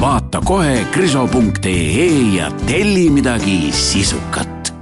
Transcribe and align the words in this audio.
Vaata 0.00 0.40
kohe 0.40 0.86
kriso.ee 0.92 2.06
ja 2.36 2.50
telli 2.66 3.10
midagi 3.10 3.72
sisukat. 3.72 4.74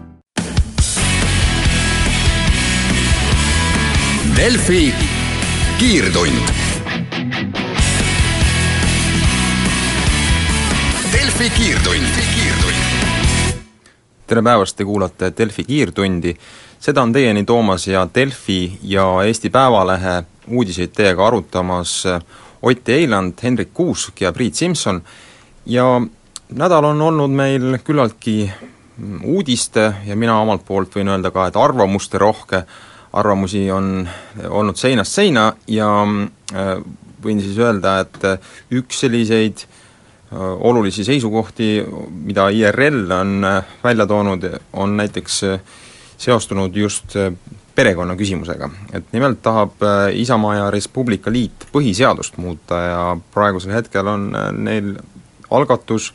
Delfi 4.37 4.95
kiirtund. 5.79 6.49
Delfi 11.13 11.51
kiirtund. 11.51 12.07
tere 14.27 14.43
päevast, 14.43 14.77
te 14.77 14.85
kuulate 14.85 15.33
Delfi 15.39 15.65
kiirtundi. 15.65 16.37
seda 16.81 17.03
on 17.03 17.13
teieni 17.13 17.45
toomas 17.45 17.87
ja 17.87 18.09
Delfi 18.15 18.79
ja 18.83 19.23
Eesti 19.27 19.51
Päevalehe 19.51 20.23
uudiseid 20.49 20.91
teiega 20.97 21.27
arutamas 21.27 22.05
Ott 22.63 22.89
Eiland, 22.89 23.35
Hendrik 23.43 23.73
Kuusk 23.75 24.21
ja 24.21 24.33
Priit 24.33 24.55
Simson. 24.55 25.03
Ja 25.67 26.01
nädal 26.55 26.85
on 26.85 27.01
olnud 27.03 27.31
meil 27.31 27.79
küllaltki 27.85 28.53
uudiste 29.25 29.95
ja 30.07 30.17
mina 30.17 30.37
omalt 30.41 30.65
poolt 30.67 30.95
võin 30.95 31.11
öelda 31.11 31.33
ka, 31.35 31.49
et 31.49 31.59
arvamuste 31.59 32.21
rohke. 32.23 32.65
Arvamusi 33.13 33.67
on 33.71 34.07
olnud 34.49 34.79
seinast 34.81 35.13
seina 35.13 35.51
ja 35.69 35.89
äh, 36.01 36.71
võin 37.23 37.43
siis 37.43 37.59
öelda, 37.61 37.99
et 38.07 38.25
äh, 38.25 38.53
üks 38.73 39.03
selliseid 39.05 39.65
äh, 39.67 40.39
olulisi 40.39 41.05
seisukohti, 41.05 41.75
mida 42.25 42.49
IRL 42.49 43.11
on 43.19 43.49
välja 43.83 44.07
toonud, 44.07 44.49
on 44.73 44.97
näiteks 44.97 45.43
seostunud 46.23 46.77
just 46.77 47.19
perekonna 47.75 48.17
küsimusega. 48.17 48.71
et 48.93 49.05
nimelt 49.13 49.43
tahab 49.43 49.81
Isamaa 50.13 50.55
ja 50.55 50.71
Res 50.71 50.89
Publica 50.89 51.33
liit 51.33 51.67
põhiseadust 51.73 52.37
muuta 52.37 52.81
ja 52.81 53.03
praegusel 53.35 53.73
hetkel 53.73 54.07
on 54.07 54.31
neil 54.53 54.95
algatus 55.51 56.13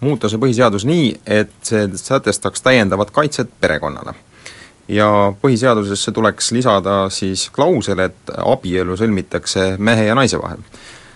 muuta 0.00 0.28
see 0.28 0.40
põhiseadus 0.40 0.84
nii, 0.84 1.10
et 1.26 1.52
see 1.64 1.88
sätestaks 1.96 2.62
täiendavat 2.62 3.10
kaitset 3.10 3.50
perekonnale 3.60 4.14
ja 4.88 5.08
põhiseadusesse 5.42 6.12
tuleks 6.14 6.52
lisada 6.52 7.06
siis 7.10 7.48
klausel, 7.54 8.04
et 8.06 8.34
abielu 8.38 8.96
sõlmitakse 8.98 9.74
mehe 9.78 10.06
ja 10.06 10.14
naise 10.14 10.38
vahel. 10.42 10.62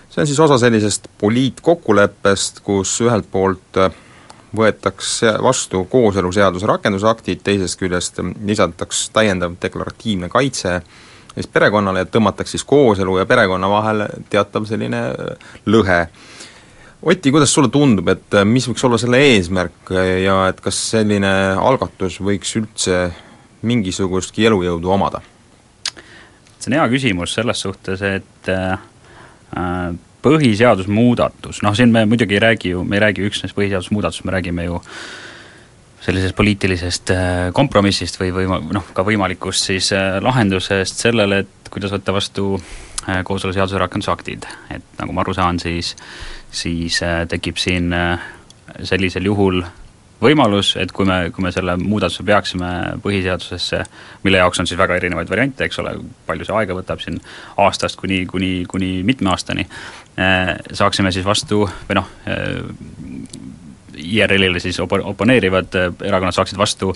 see 0.09 0.21
on 0.21 0.27
siis 0.27 0.39
osa 0.39 0.57
sellisest 0.57 1.07
poliitkokkuleppest, 1.17 2.59
kus 2.67 2.97
ühelt 3.01 3.29
poolt 3.31 3.79
võetakse 4.57 5.35
vastu 5.43 5.85
kooseluseaduse 5.89 6.67
rakendusaktid, 6.67 7.39
teisest 7.43 7.79
küljest 7.79 8.19
lisataks 8.45 9.09
täiendav 9.15 9.55
deklaratiivne 9.61 10.29
kaitse 10.29 10.81
siis 11.33 11.47
perekonnale 11.47 12.03
ja 12.03 12.09
tõmmatakse 12.11 12.57
siis 12.57 12.67
kooselu 12.67 13.17
ja 13.21 13.25
perekonna 13.25 13.69
vahel 13.71 14.05
teatav 14.29 14.67
selline 14.67 15.01
lõhe. 15.71 16.01
Oti, 17.01 17.31
kuidas 17.33 17.53
sulle 17.53 17.71
tundub, 17.73 18.11
et 18.13 18.35
mis 18.45 18.67
võiks 18.69 18.83
olla 18.85 18.99
selle 19.01 19.21
eesmärk 19.31 19.89
ja 20.21 20.35
et 20.51 20.59
kas 20.61 20.77
selline 20.91 21.31
algatus 21.57 22.19
võiks 22.21 22.51
üldse 22.59 22.99
mingisugustki 23.65 24.45
elujõudu 24.49 24.91
omada? 24.91 25.21
see 26.61 26.69
on 26.69 26.77
hea 26.77 26.83
küsimus 26.91 27.31
selles 27.33 27.63
suhtes, 27.63 28.03
et 28.05 28.49
äh, 28.53 28.77
põhiseadusmuudatus, 30.21 31.61
noh 31.65 31.75
siin 31.77 31.91
me 31.93 32.05
muidugi 32.05 32.37
ei 32.37 32.43
räägi 32.43 32.75
ju, 32.75 32.83
me 32.83 32.97
ei 32.97 33.05
räägi 33.07 33.25
üksnes 33.27 33.55
põhiseadusmuudatusest, 33.57 34.25
me 34.27 34.35
räägime 34.37 34.67
ju 34.67 34.81
sellisest 36.01 36.35
poliitilisest 36.35 37.11
äh, 37.13 37.49
kompromissist 37.53 38.17
või, 38.21 38.31
või 38.33 38.47
noh, 38.73 38.87
ka 38.93 39.05
võimalikust 39.05 39.69
siis 39.69 39.91
äh, 39.93 40.17
lahendusest 40.23 41.03
sellele, 41.05 41.43
et 41.45 41.71
kuidas 41.73 41.93
võtta 41.93 42.15
vastu 42.15 42.55
äh, 42.57 43.21
kooseluseaduse 43.27 43.81
rakendusaktid, 43.81 44.47
et 44.73 45.01
nagu 45.01 45.13
ma 45.13 45.25
aru 45.25 45.37
saan, 45.37 45.61
siis 45.61 45.95
siis 46.51 46.97
tekib 47.31 47.55
siin 47.55 47.93
sellisel 48.83 49.23
juhul 49.23 49.61
võimalus, 50.21 50.75
et 50.79 50.91
kui 50.93 51.07
me, 51.09 51.17
kui 51.33 51.43
me 51.45 51.51
selle 51.53 51.75
muudatuse 51.81 52.23
peaksime 52.25 52.69
põhiseadusesse, 53.03 53.81
mille 54.25 54.41
jaoks 54.41 54.61
on 54.61 54.69
siis 54.69 54.79
väga 54.79 54.97
erinevaid 54.99 55.29
variante, 55.31 55.65
eks 55.65 55.81
ole, 55.81 55.95
palju 56.27 56.47
see 56.47 56.57
aega 56.59 56.77
võtab 56.77 57.01
siin 57.03 57.17
aastast 57.61 57.99
kuni, 57.99 58.23
kuni, 58.29 58.51
kuni 58.69 58.93
mitme 59.07 59.33
aastani, 59.33 59.65
eh, 60.21 60.53
saaksime 60.77 61.13
siis 61.13 61.25
vastu 61.25 61.63
või 61.89 61.99
noh, 61.99 62.13
eh, 62.29 62.61
IRL-ile 64.01 64.61
siis 64.63 64.79
opo-, 64.83 65.01
oponeerivad 65.13 65.77
eh, 65.79 65.91
erakonnad 66.09 66.37
saaksid 66.37 66.61
vastu 66.61 66.95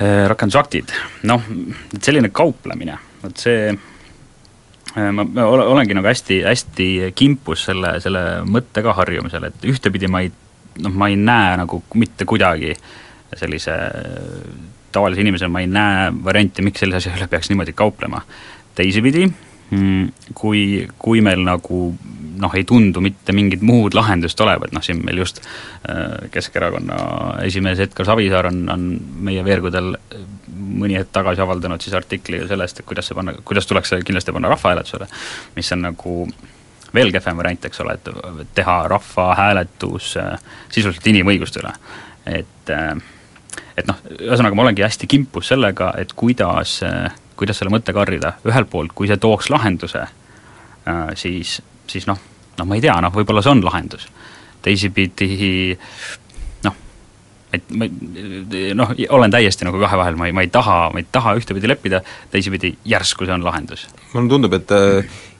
rakendusaktid, 0.00 0.88
noh, 1.28 1.42
selline 2.00 2.30
kauplemine, 2.32 2.94
vot 3.20 3.36
see 3.36 3.66
ma, 4.96 5.26
ma 5.26 5.44
olengi 5.44 5.92
nagu 5.92 6.08
hästi, 6.08 6.38
hästi 6.46 6.86
kimpus 7.12 7.66
selle, 7.68 7.98
selle 8.00 8.22
mõttega 8.48 8.94
harjumisel, 8.96 9.44
et 9.50 9.66
ühtepidi 9.68 10.08
ma 10.08 10.22
ei 10.24 10.32
noh, 10.78 10.92
ma 10.92 11.10
ei 11.10 11.16
näe 11.16 11.56
nagu 11.60 11.82
mitte 11.94 12.24
kuidagi 12.28 12.74
sellise 13.36 13.76
tavalise 14.92 15.20
inimesena 15.20 15.52
ma 15.52 15.60
ei 15.62 15.68
näe 15.70 16.08
varianti, 16.24 16.64
miks 16.66 16.82
sellise 16.82 17.02
asja 17.02 17.18
üle 17.18 17.28
peaks 17.30 17.50
niimoodi 17.50 17.74
kauplema. 17.76 18.22
teisipidi, 18.74 19.26
mm, 19.70 20.32
kui, 20.34 20.88
kui 20.98 21.20
meil 21.20 21.42
nagu 21.44 21.80
noh, 22.40 22.54
ei 22.56 22.64
tundu 22.64 23.02
mitte 23.04 23.34
mingit 23.36 23.62
muud 23.66 23.94
lahendust 23.94 24.40
olevat, 24.40 24.72
noh 24.72 24.84
siin 24.84 25.02
meil 25.04 25.20
just 25.20 25.42
äh, 25.42 26.30
Keskerakonna 26.32 27.00
esimees 27.44 27.82
Edgar 27.84 28.06
Savisaar 28.08 28.48
on, 28.48 28.62
on 28.72 28.86
meie 29.26 29.44
veergudel 29.44 29.92
mõni 30.50 30.96
hetk 30.96 31.12
tagasi 31.12 31.42
avaldanud 31.44 31.82
siis 31.82 31.96
artikli 31.98 32.40
sellest, 32.48 32.80
et 32.80 32.88
kuidas 32.88 33.10
see 33.10 33.18
panna, 33.18 33.34
kuidas 33.44 33.68
tuleks 33.68 33.92
see 33.92 34.06
kindlasti 34.06 34.32
panna 34.32 34.52
rahvahääletusele, 34.54 35.10
mis 35.58 35.72
on 35.76 35.86
nagu 35.90 36.16
veel 36.94 37.12
kehvem 37.14 37.38
variant, 37.40 37.64
eks 37.64 37.80
ole, 37.84 37.96
et 37.96 38.52
teha 38.54 38.76
rahvahääletus 38.90 40.12
äh, 40.20 40.36
sisuliselt 40.68 41.06
inimõiguste 41.12 41.62
üle. 41.62 41.72
et, 42.26 42.72
äh, 42.74 42.94
et 43.76 43.88
noh, 43.88 43.98
ühesõnaga 44.18 44.56
ma 44.56 44.66
olengi 44.66 44.84
hästi 44.84 45.08
kimpus 45.10 45.52
sellega, 45.52 45.92
et 45.98 46.12
kuidas, 46.12 46.80
äh, 46.86 47.12
kuidas 47.36 47.60
selle 47.60 47.72
mõttega 47.74 48.02
harjuda, 48.04 48.34
ühelt 48.48 48.70
poolt, 48.70 48.94
kui 48.94 49.08
see 49.08 49.20
tooks 49.20 49.50
lahenduse, 49.50 50.06
siis, 51.14 51.60
siis 51.88 52.06
noh, 52.08 52.18
noh 52.58 52.66
ma 52.66 52.76
ei 52.76 52.82
tea, 52.82 52.96
noh 53.04 53.12
võib-olla 53.14 53.42
see 53.44 53.52
on 53.52 53.60
lahendus. 53.64 54.08
teisipidi 54.60 55.78
et 57.52 57.72
ma 57.74 57.88
noh, 58.78 58.92
olen 59.16 59.32
täiesti 59.32 59.66
nagu 59.66 59.80
kahe 59.82 59.98
vahel, 59.98 60.18
ma 60.18 60.28
ei, 60.28 60.34
ma 60.36 60.44
ei 60.46 60.52
taha, 60.52 60.90
ma 60.94 61.02
ei 61.02 61.08
taha 61.12 61.34
ühtepidi 61.40 61.70
leppida, 61.70 62.02
teisipidi 62.30 62.76
järsku 62.84 63.26
see 63.26 63.34
on 63.34 63.44
lahendus. 63.44 63.88
mulle 64.12 64.30
tundub, 64.30 64.54
et 64.58 64.74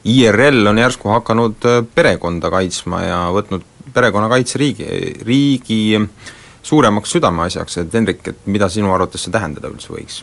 IRL 0.04 0.66
on 0.66 0.78
järsku 0.78 1.09
hakanud 1.09 1.66
äh, 1.69 1.84
perekonda 1.94 2.50
kaitsma 2.50 3.03
ja 3.04 3.20
võtnud 3.34 3.65
perekonnakaitse 3.94 4.59
riigi, 4.59 4.87
riigi 5.26 5.81
suuremaks 6.62 7.16
südameasjaks, 7.16 7.78
et 7.82 7.94
Hendrik, 7.94 8.26
et 8.28 8.47
mida 8.47 8.69
sinu 8.69 8.93
arvates 8.94 9.25
see 9.26 9.34
tähendada 9.34 9.70
üldse 9.72 9.93
võiks? 9.93 10.22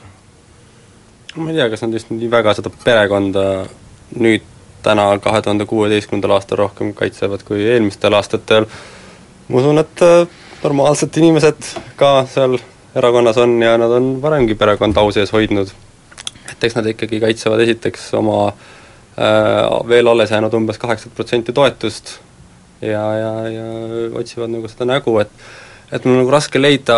ma 1.38 1.52
ei 1.52 1.60
tea, 1.60 1.68
kas 1.70 1.84
nad 1.84 1.94
just 1.94 2.10
nii 2.10 2.30
väga 2.34 2.56
seda 2.58 2.72
perekonda 2.84 3.44
nüüd 4.18 4.46
täna, 4.82 5.12
kahe 5.22 5.42
tuhande 5.46 5.68
kuueteistkümnendal 5.70 6.34
aastal 6.38 6.64
rohkem 6.64 6.94
kaitsevad 6.98 7.44
kui 7.46 7.62
eelmistel 7.62 8.16
aastatel, 8.18 8.66
ma 9.50 9.62
usun, 9.62 9.84
et 9.84 10.02
äh, 10.06 10.26
normaalsed 10.64 11.18
inimesed 11.22 11.70
ka 12.00 12.12
seal 12.30 12.58
erakonnas 12.98 13.38
on 13.38 13.60
ja 13.62 13.76
nad 13.78 13.92
on 13.92 14.16
varemgi 14.22 14.56
perekonda 14.56 15.02
au 15.02 15.12
sees 15.12 15.32
hoidnud. 15.34 15.70
et 16.52 16.64
eks 16.64 16.76
nad 16.76 16.88
ikkagi 16.88 17.20
kaitsevad 17.20 17.62
esiteks 17.62 18.14
oma 18.18 18.48
äh, 18.48 19.88
veel 19.88 20.08
alles 20.08 20.32
jäänud 20.32 20.54
umbes 20.54 20.78
kaheksat 20.82 21.14
protsenti 21.16 21.54
toetust 21.54 22.18
ja, 22.82 23.04
ja, 23.14 23.32
ja 23.50 23.66
otsivad 24.18 24.54
nagu 24.54 24.70
seda 24.72 24.88
nägu, 24.90 25.18
et 25.20 25.32
et 25.92 26.06
mul 26.06 26.18
on 26.18 26.24
nagu 26.26 26.34
raske 26.34 26.60
leida 26.60 26.98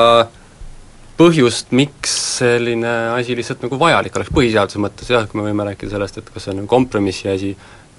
põhjust, 1.19 1.73
miks 1.75 2.13
selline 2.39 2.93
asi 3.11 3.35
lihtsalt 3.35 3.65
nagu 3.65 3.79
vajalik 3.79 4.15
oleks 4.15 4.31
põhiseaduse 4.33 4.79
mõttes, 4.81 5.09
jah, 5.11 5.27
kui 5.27 5.41
me 5.41 5.49
võime 5.49 5.67
rääkida 5.67 5.91
sellest, 5.91 6.21
et 6.21 6.31
kas 6.31 6.45
see 6.45 6.53
on 6.53 6.61
nagu 6.61 6.71
kompromissi 6.71 7.27
asi, 7.29 7.51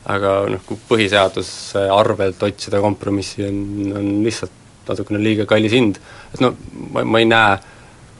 aga 0.09 0.39
noh, 0.49 0.63
kui 0.67 0.81
põhiseaduse 0.89 1.85
arvelt 1.93 2.43
otsida 2.49 2.81
kompromissi 2.81 3.45
on, 3.45 3.61
on 4.01 4.09
lihtsalt 4.25 4.57
natukene 4.91 5.23
liiga 5.23 5.47
kallis 5.49 5.75
hind, 5.77 6.01
et 6.35 6.43
no 6.45 6.55
ma, 6.91 7.05
ma 7.05 7.23
ei 7.23 7.29
näe, 7.29 7.59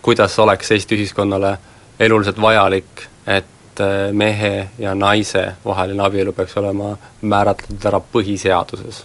kuidas 0.03 0.39
oleks 0.39 0.73
Eesti 0.77 0.97
ühiskonnale 0.97 1.57
eluliselt 2.01 2.41
vajalik, 2.41 3.07
et 3.27 3.81
äh, 3.85 4.11
mehe 4.13 4.69
ja 4.79 4.95
naise 4.95 5.51
vaheline 5.65 6.03
abielu 6.07 6.33
peaks 6.33 6.57
olema 6.57 6.95
määratletud 7.23 7.87
ära 7.93 8.01
põhiseaduses. 8.01 9.05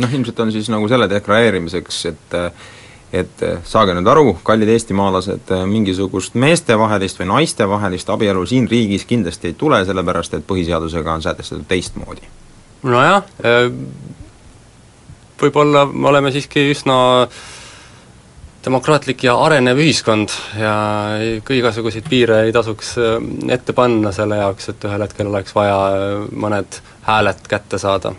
noh, 0.00 0.12
ilmselt 0.14 0.40
on 0.40 0.52
siis 0.52 0.68
nagu 0.72 0.88
selle 0.88 1.10
deklareerimiseks, 1.10 2.04
et 2.06 2.36
et 3.12 3.42
saage 3.66 3.94
nüüd 3.96 4.06
aru, 4.06 4.36
kallid 4.46 4.70
eestimaalased, 4.70 5.50
mingisugust 5.66 6.36
meestevahelist 6.38 7.18
või 7.18 7.26
naistevahelist 7.32 8.12
abielu 8.14 8.44
siin 8.46 8.68
riigis 8.70 9.02
kindlasti 9.04 9.50
ei 9.50 9.56
tule, 9.58 9.80
sellepärast 9.86 10.36
et 10.38 10.46
põhiseadusega 10.46 11.16
on 11.18 11.24
sätestatud 11.24 11.66
teistmoodi. 11.68 12.28
nojah, 12.82 13.24
võib-olla 15.42 15.86
me 15.92 16.08
oleme 16.08 16.32
siiski 16.34 16.68
üsna 16.72 16.96
demokraatlik 18.64 19.24
ja 19.24 19.36
arenev 19.40 19.80
ühiskond 19.80 20.32
ja 20.58 20.74
igasuguseid 21.40 22.08
piire 22.10 22.42
ei 22.46 22.52
tasuks 22.52 22.94
ette 23.48 23.72
panna 23.76 24.12
selle 24.12 24.40
jaoks, 24.42 24.68
et 24.72 24.84
ühel 24.84 25.06
hetkel 25.06 25.30
oleks 25.30 25.54
vaja 25.56 25.78
mõned 26.32 26.80
hääled 27.08 27.48
kätte 27.48 27.80
saada. 27.80 28.12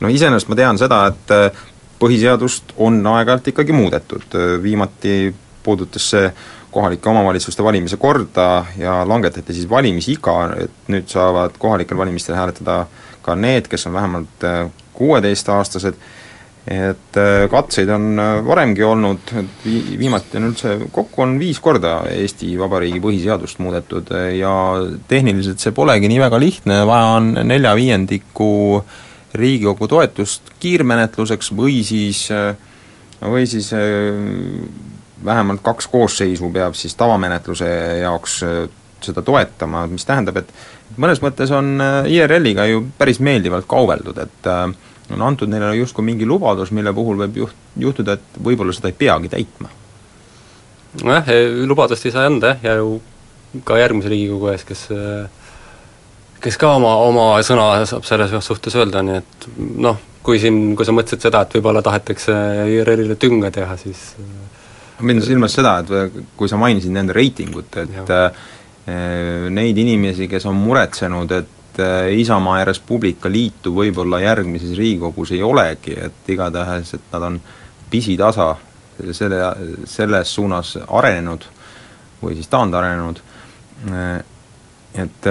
no 0.00 0.08
iseenesest 0.08 0.48
ma 0.48 0.56
tean 0.56 0.80
seda, 0.80 1.04
et 1.12 1.62
põhiseadust 2.00 2.74
on 2.76 3.00
aeg-ajalt 3.06 3.52
ikkagi 3.52 3.76
muudetud, 3.76 4.36
viimati 4.62 5.34
puudutas 5.64 6.10
see 6.14 6.32
kohalike 6.74 7.08
omavalitsuste 7.08 7.64
valimise 7.64 7.96
korda 7.96 8.64
ja 8.76 9.02
langetati 9.08 9.54
siis 9.54 9.68
valimisiga, 9.70 10.34
et 10.64 10.90
nüüd 10.90 11.06
saavad 11.12 11.54
kohalikel 11.58 11.98
valimistel 11.98 12.34
hääletada 12.34 12.84
ka 13.22 13.36
need, 13.38 13.68
kes 13.70 13.86
on 13.86 13.94
vähemalt 13.94 14.48
kuueteistaastased, 14.94 15.94
et 16.64 17.18
katseid 17.52 17.90
on 17.92 18.20
varemgi 18.46 18.84
olnud, 18.88 19.32
et 19.36 19.64
vi-, 19.66 19.98
viimati 20.00 20.38
on 20.40 20.46
üldse, 20.48 20.76
kokku 20.92 21.24
on 21.26 21.34
viis 21.40 21.60
korda 21.60 21.98
Eesti 22.08 22.54
Vabariigi 22.56 23.02
põhiseadust 23.04 23.60
muudetud 23.60 24.08
ja 24.38 24.52
tehniliselt 25.10 25.60
see 25.60 25.74
polegi 25.76 26.08
nii 26.08 26.22
väga 26.22 26.40
lihtne, 26.40 26.78
vaja 26.88 27.18
on 27.18 27.34
nelja 27.50 27.74
viiendiku 27.76 28.48
Riigikogu 29.34 29.88
toetust 29.90 30.54
kiirmenetluseks 30.62 31.50
või 31.58 31.80
siis, 31.84 32.28
või 33.20 33.48
siis 33.50 33.72
vähemalt 35.24 35.62
kaks 35.66 35.88
koosseisu 35.90 36.52
peab 36.54 36.76
siis 36.78 36.94
tavamenetluse 36.94 37.68
jaoks 38.04 38.38
seda 39.04 39.22
toetama, 39.26 39.84
mis 39.90 40.06
tähendab, 40.06 40.38
et 40.40 40.52
mõnes 41.00 41.20
mõttes 41.20 41.50
on 41.52 41.76
IRL-iga 42.08 42.68
ju 42.70 42.84
päris 42.98 43.18
meeldivalt 43.20 43.66
kaubeldud, 43.68 44.22
et 44.22 44.48
on 45.12 45.22
antud 45.22 45.50
neile 45.52 45.74
justkui 45.76 46.04
mingi 46.04 46.26
lubadus, 46.26 46.72
mille 46.72 46.92
puhul 46.96 47.18
võib 47.24 47.40
juht, 47.44 47.56
juhtuda, 47.80 48.16
et 48.16 48.38
võib-olla 48.44 48.72
seda 48.72 48.88
ei 48.92 48.98
peagi 48.98 49.28
täitma. 49.32 49.68
nojah, 51.02 51.32
lubadust 51.66 52.06
ei 52.06 52.14
saa 52.14 52.26
anda 52.30 52.54
jah, 52.54 52.64
ja 52.64 52.76
ju 52.80 53.00
ka 53.64 53.78
järgmise 53.78 54.10
Riigikogu 54.10 54.52
ees, 54.52 54.64
kes 54.66 54.88
kes 56.44 56.58
ka 56.60 56.74
oma, 56.78 56.96
oma 57.06 57.28
sõna 57.46 57.68
saab 57.88 58.04
selles 58.08 58.34
suhtes 58.44 58.76
öelda, 58.76 59.02
nii 59.04 59.20
et 59.20 59.46
noh, 59.84 60.00
kui 60.24 60.40
siin, 60.40 60.74
kui 60.76 60.86
sa 60.86 60.94
mõtlesid 60.96 61.24
seda, 61.24 61.44
et 61.44 61.56
võib-olla 61.56 61.82
tahetakse 61.84 62.34
IRL-ile 62.74 63.16
tünga 63.20 63.52
teha, 63.54 63.76
siis 63.80 64.12
ma 64.98 65.08
pidan 65.08 65.24
silmas 65.24 65.56
seda, 65.56 65.78
et 65.82 66.20
kui 66.38 66.50
sa 66.50 66.58
mainisid 66.60 66.92
nende 66.94 67.16
reitingut, 67.16 67.80
et 67.82 67.96
ja. 67.96 68.20
neid 69.54 69.80
inimesi, 69.80 70.28
kes 70.30 70.46
on 70.50 70.58
muretsenud, 70.60 71.32
et 71.32 71.53
Isamaa 72.10 72.58
ja 72.60 72.68
Res 72.68 72.80
Publica 72.80 73.30
liitu 73.30 73.72
võib-olla 73.74 74.20
järgmises 74.22 74.76
Riigikogus 74.78 75.32
ei 75.34 75.42
olegi, 75.42 75.96
et 76.06 76.30
igatahes, 76.30 76.94
et 76.94 77.12
nad 77.12 77.28
on 77.30 77.40
pisitasa 77.90 78.54
selle, 79.12 79.40
selles 79.88 80.34
suunas 80.34 80.76
arenenud 80.86 81.46
või 82.22 82.36
siis 82.38 82.48
taandarenenud, 82.52 83.18
et 84.94 85.28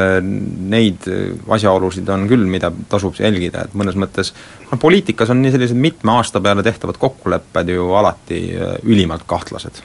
neid 0.73 1.07
asjaolusid 1.55 2.09
on 2.11 2.27
küll, 2.29 2.43
mida 2.49 2.71
tasub 2.91 3.15
jälgida, 3.19 3.63
et 3.63 3.77
mõnes 3.79 3.95
mõttes 3.99 4.33
noh, 4.69 4.79
poliitikas 4.79 5.31
on 5.31 5.41
nii 5.41 5.53
sellised 5.55 5.79
mitme 5.79 6.17
aasta 6.17 6.41
peale 6.43 6.65
tehtavad 6.65 6.99
kokkulepped 7.01 7.71
ju 7.71 7.87
alati 7.97 8.43
ülimalt 8.83 9.23
kahtlased. 9.27 9.81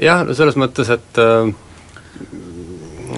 jah, 0.00 0.26
no 0.28 0.36
selles 0.36 0.58
mõttes, 0.60 0.92
et 0.92 1.22
äh, 1.22 1.48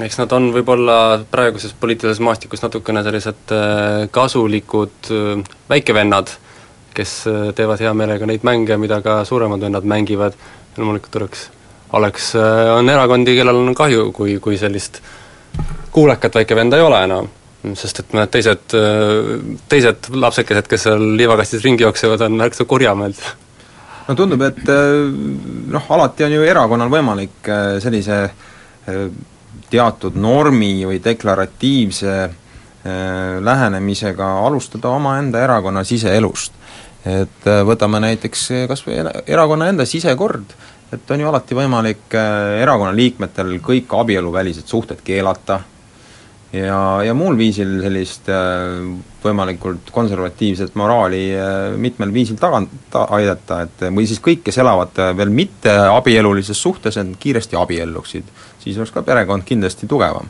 eks 0.02 0.18
nad 0.18 0.32
on 0.34 0.48
võib-olla 0.54 0.96
praeguses 1.30 1.74
poliitilises 1.78 2.22
maastikus 2.24 2.62
natukene 2.64 3.02
sellised 3.06 3.52
äh, 3.54 4.06
kasulikud 4.14 5.10
äh, 5.12 5.42
väikevennad, 5.70 6.32
kes 6.96 7.12
äh, 7.30 7.44
teevad 7.56 7.82
hea 7.82 7.92
meelega 7.96 8.26
neid 8.26 8.46
mänge, 8.46 8.78
mida 8.80 9.00
ka 9.04 9.20
suuremad 9.28 9.62
vennad 9.62 9.86
mängivad, 9.86 10.38
loomulikult 10.78 11.20
oleks, 11.20 11.46
oleks, 11.94 12.32
on 12.74 12.90
erakondi, 12.90 13.36
kellel 13.38 13.60
on 13.60 13.74
kahju, 13.78 14.08
kui, 14.16 14.38
kui 14.42 14.58
sellist 14.58 14.98
kuulekat 15.94 16.40
väikevenda 16.40 16.80
ei 16.80 16.86
ole 16.86 17.02
enam 17.06 17.32
sest 17.78 18.02
et 18.02 18.10
mõned 18.12 18.28
teised, 18.28 18.74
teised 19.72 20.08
lapsekesed, 20.12 20.66
kes 20.68 20.82
seal 20.84 21.04
liivakastis 21.16 21.62
ringi 21.64 21.86
jooksevad, 21.86 22.20
on 22.26 22.34
märksa 22.36 22.66
kurjamad. 22.68 23.16
no 24.08 24.16
tundub, 24.18 24.42
et 24.44 24.66
noh, 25.72 25.86
alati 25.96 26.26
on 26.26 26.34
ju 26.34 26.42
erakonnal 26.44 26.90
võimalik 26.92 27.48
sellise 27.80 28.18
teatud 29.74 30.16
normi 30.20 30.76
või 30.86 31.02
deklaratiivse 31.02 32.16
lähenemisega 33.44 34.26
alustada 34.44 34.90
omaenda 34.92 35.40
erakonna 35.40 35.84
siseelust. 35.88 36.52
et 37.04 37.48
võtame 37.68 38.00
näiteks 38.00 38.42
kas 38.68 38.82
või 38.86 38.98
erakonna 39.26 39.68
enda 39.68 39.84
sisekord, 39.88 40.52
et 40.92 41.10
on 41.10 41.20
ju 41.20 41.28
alati 41.28 41.56
võimalik 41.56 42.16
erakonna 42.60 42.92
liikmetel 42.96 43.58
kõik 43.64 43.92
abieluvälised 43.92 44.68
suhted 44.68 45.00
keelata 45.04 45.58
ja, 46.54 46.78
ja 47.04 47.14
muul 47.16 47.36
viisil 47.38 47.76
sellist 47.82 48.28
võimalikult 49.24 49.90
konservatiivset 49.92 50.74
moraali 50.78 51.26
mitmel 51.80 52.12
viisil 52.14 52.38
tagant 52.40 52.72
ta 52.92 53.06
aidata, 53.16 53.62
et 53.66 53.86
või 53.90 54.06
siis 54.08 54.20
kõik, 54.24 54.44
kes 54.46 54.58
elavad 54.62 55.00
veel 55.18 55.32
mitte 55.34 55.72
abielulises 55.90 56.60
suhtes, 56.60 56.98
et 57.00 57.16
kiiresti 57.20 57.58
abielluksid. 57.58 58.32
Siis 58.64 58.78
oleks 58.80 58.92
ka 58.94 59.02
perekond 59.02 59.44
kindlasti 59.46 59.86
tugevam. 59.86 60.28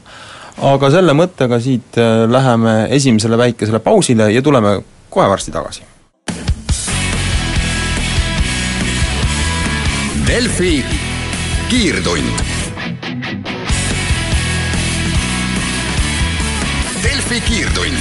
aga 0.62 0.90
selle 0.90 1.12
mõttega 1.19 1.58
siit 1.60 1.98
läheme 2.31 2.75
esimesele 2.90 3.38
väikesele 3.38 3.78
pausile 3.78 4.31
ja 4.32 4.42
tuleme 4.42 4.81
kohe 5.10 5.28
varsti 5.28 5.50
tagasi. 5.50 5.82
Delfi 10.26 10.84
kiirtund 11.70 12.54
Delfi 17.34 17.40
kiirtund. 17.40 17.94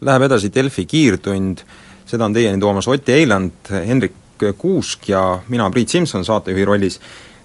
Läheb 0.00 0.22
edasi 0.26 0.48
Delfi 0.54 0.86
kiirtund, 0.88 1.60
seda 2.08 2.24
on 2.26 2.32
teieni 2.34 2.58
toomas 2.60 2.88
Ott 2.88 3.08
Eiland, 3.12 3.68
Hendrik 3.70 4.16
Kuusk 4.58 5.08
ja 5.08 5.38
mina, 5.48 5.68
Priit 5.70 5.88
Simson, 5.92 6.24
saatejuhi 6.24 6.64
rollis. 6.64 7.00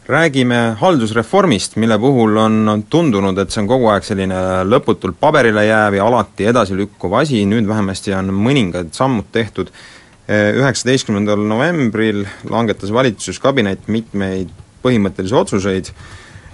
Räägime 0.07 0.75
haldusreformist, 0.79 1.75
mille 1.81 1.97
puhul 1.99 2.37
on 2.37 2.83
tundunud, 2.89 3.37
et 3.41 3.53
see 3.53 3.63
on 3.63 3.69
kogu 3.69 3.89
aeg 3.89 4.05
selline 4.05 4.37
lõputult 4.69 5.17
paberile 5.19 5.65
jääv 5.65 5.97
ja 5.97 6.05
alati 6.05 6.49
edasilükkuv 6.51 7.15
asi, 7.21 7.41
nüüd 7.49 7.65
vähemasti 7.69 8.13
on 8.13 8.29
mõningad 8.33 8.93
sammud 8.93 9.31
tehtud, 9.33 9.71
üheksateistkümnendal 10.29 11.41
novembril 11.49 12.23
langetas 12.49 12.93
valitsuskabinet 12.93 13.89
mitmeid 13.93 14.53
põhimõttelisi 14.85 15.37
otsuseid, 15.37 15.91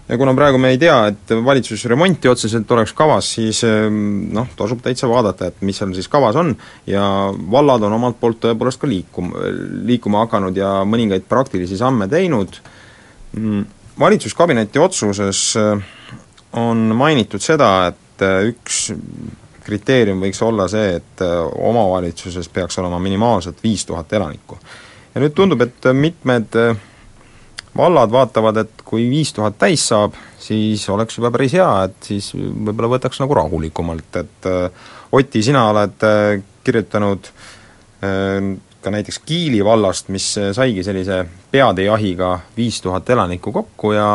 ja 0.07 0.17
kuna 0.19 0.33
praegu 0.35 0.59
me 0.59 0.73
ei 0.73 0.79
tea, 0.79 0.97
et 1.11 1.31
valitsusremonti 1.45 2.31
otseselt 2.31 2.71
oleks 2.71 2.95
kavas, 2.95 3.29
siis 3.35 3.61
noh, 3.67 4.47
tasub 4.59 4.83
täitsa 4.83 5.07
vaadata, 5.11 5.51
et 5.51 5.63
mis 5.63 5.79
seal 5.79 5.91
siis 5.95 6.07
kavas 6.11 6.39
on 6.39 6.53
ja 6.87 7.03
vallad 7.51 7.83
on 7.87 7.99
omalt 7.99 8.19
poolt 8.19 8.41
tõepoolest 8.43 8.79
ka 8.79 8.91
liikum-, 8.91 9.33
liikuma 9.87 10.25
hakanud 10.25 10.59
ja 10.59 10.81
mõningaid 10.87 11.27
praktilisi 11.31 11.79
samme 11.79 12.07
teinud, 12.11 12.59
valitsuskabineti 13.99 14.79
otsuses 14.79 15.41
on 16.57 16.77
mainitud 16.97 17.43
seda, 17.43 17.91
et 17.91 18.23
üks 18.51 18.91
kriteerium 19.63 20.19
võiks 20.23 20.41
olla 20.43 20.67
see, 20.71 20.97
et 20.99 21.23
omavalitsuses 21.23 22.49
peaks 22.51 22.79
olema 22.81 22.99
minimaalselt 22.99 23.61
viis 23.63 23.85
tuhat 23.85 24.13
elanikku. 24.13 24.57
ja 25.15 25.21
nüüd 25.21 25.35
tundub, 25.37 25.61
et 25.61 25.91
mitmed 25.93 26.57
vallad 27.77 28.11
vaatavad, 28.11 28.57
et 28.57 28.83
kui 28.85 29.07
viis 29.09 29.31
tuhat 29.33 29.57
täis 29.59 29.83
saab, 29.87 30.15
siis 30.39 30.83
oleks 30.91 31.17
juba 31.17 31.31
päris 31.33 31.55
hea, 31.55 31.69
et 31.87 32.09
siis 32.11 32.31
võib-olla 32.35 32.91
võtaks 32.97 33.21
nagu 33.23 33.37
rahulikumalt, 33.37 34.19
et 34.23 34.49
äh, 34.49 34.89
Oti, 35.11 35.41
sina 35.43 35.65
oled 35.71 36.05
äh, 36.07 36.41
kirjutanud 36.63 37.31
äh, 38.03 38.51
ka 38.81 38.91
näiteks 38.93 39.21
Kiili 39.25 39.63
vallast, 39.65 40.09
mis 40.09 40.27
saigi 40.55 40.83
sellise 40.83 41.23
peadejahiga 41.51 42.31
viis 42.57 42.81
tuhat 42.81 43.09
elanikku 43.09 43.51
kokku 43.51 43.93
ja 43.93 44.07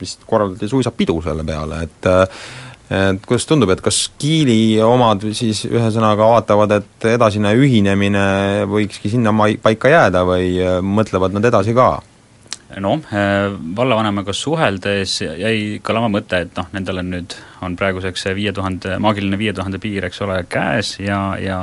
vist 0.00 0.24
korraldati 0.26 0.68
suisa 0.68 0.90
pidu 0.90 1.20
selle 1.24 1.44
peale, 1.44 1.82
et 1.86 2.10
et 2.86 3.24
kuidas 3.26 3.46
tundub, 3.50 3.70
et 3.74 3.80
kas 3.82 4.04
Kiili 4.18 4.78
omad 4.84 5.24
siis 5.34 5.64
ühesõnaga 5.66 6.28
vaatavad, 6.30 6.76
et 6.78 7.08
edasine 7.16 7.50
ühinemine 7.58 8.26
võikski 8.70 9.10
sinna 9.10 9.32
mai-, 9.34 9.58
paika 9.62 9.90
jääda 9.90 10.22
või 10.28 10.52
mõtlevad 10.86 11.34
nad 11.34 11.50
edasi 11.50 11.74
ka? 11.74 11.96
Noh, 12.82 13.00
vallavanemaga 13.76 14.32
suheldes 14.34 15.20
jäi 15.22 15.78
kõlama 15.84 16.08
mõte, 16.12 16.40
et 16.44 16.56
noh, 16.58 16.66
nendel 16.74 17.00
on 17.00 17.10
nüüd, 17.14 17.36
on 17.64 17.76
praeguseks 17.78 18.26
see 18.26 18.34
viie 18.36 18.52
tuhande, 18.54 18.96
maagiline 19.02 19.38
viie 19.38 19.52
tuhande 19.56 19.78
piir, 19.82 20.04
eks 20.08 20.20
ole, 20.26 20.38
käes 20.50 20.96
ja, 21.00 21.20
ja 21.40 21.58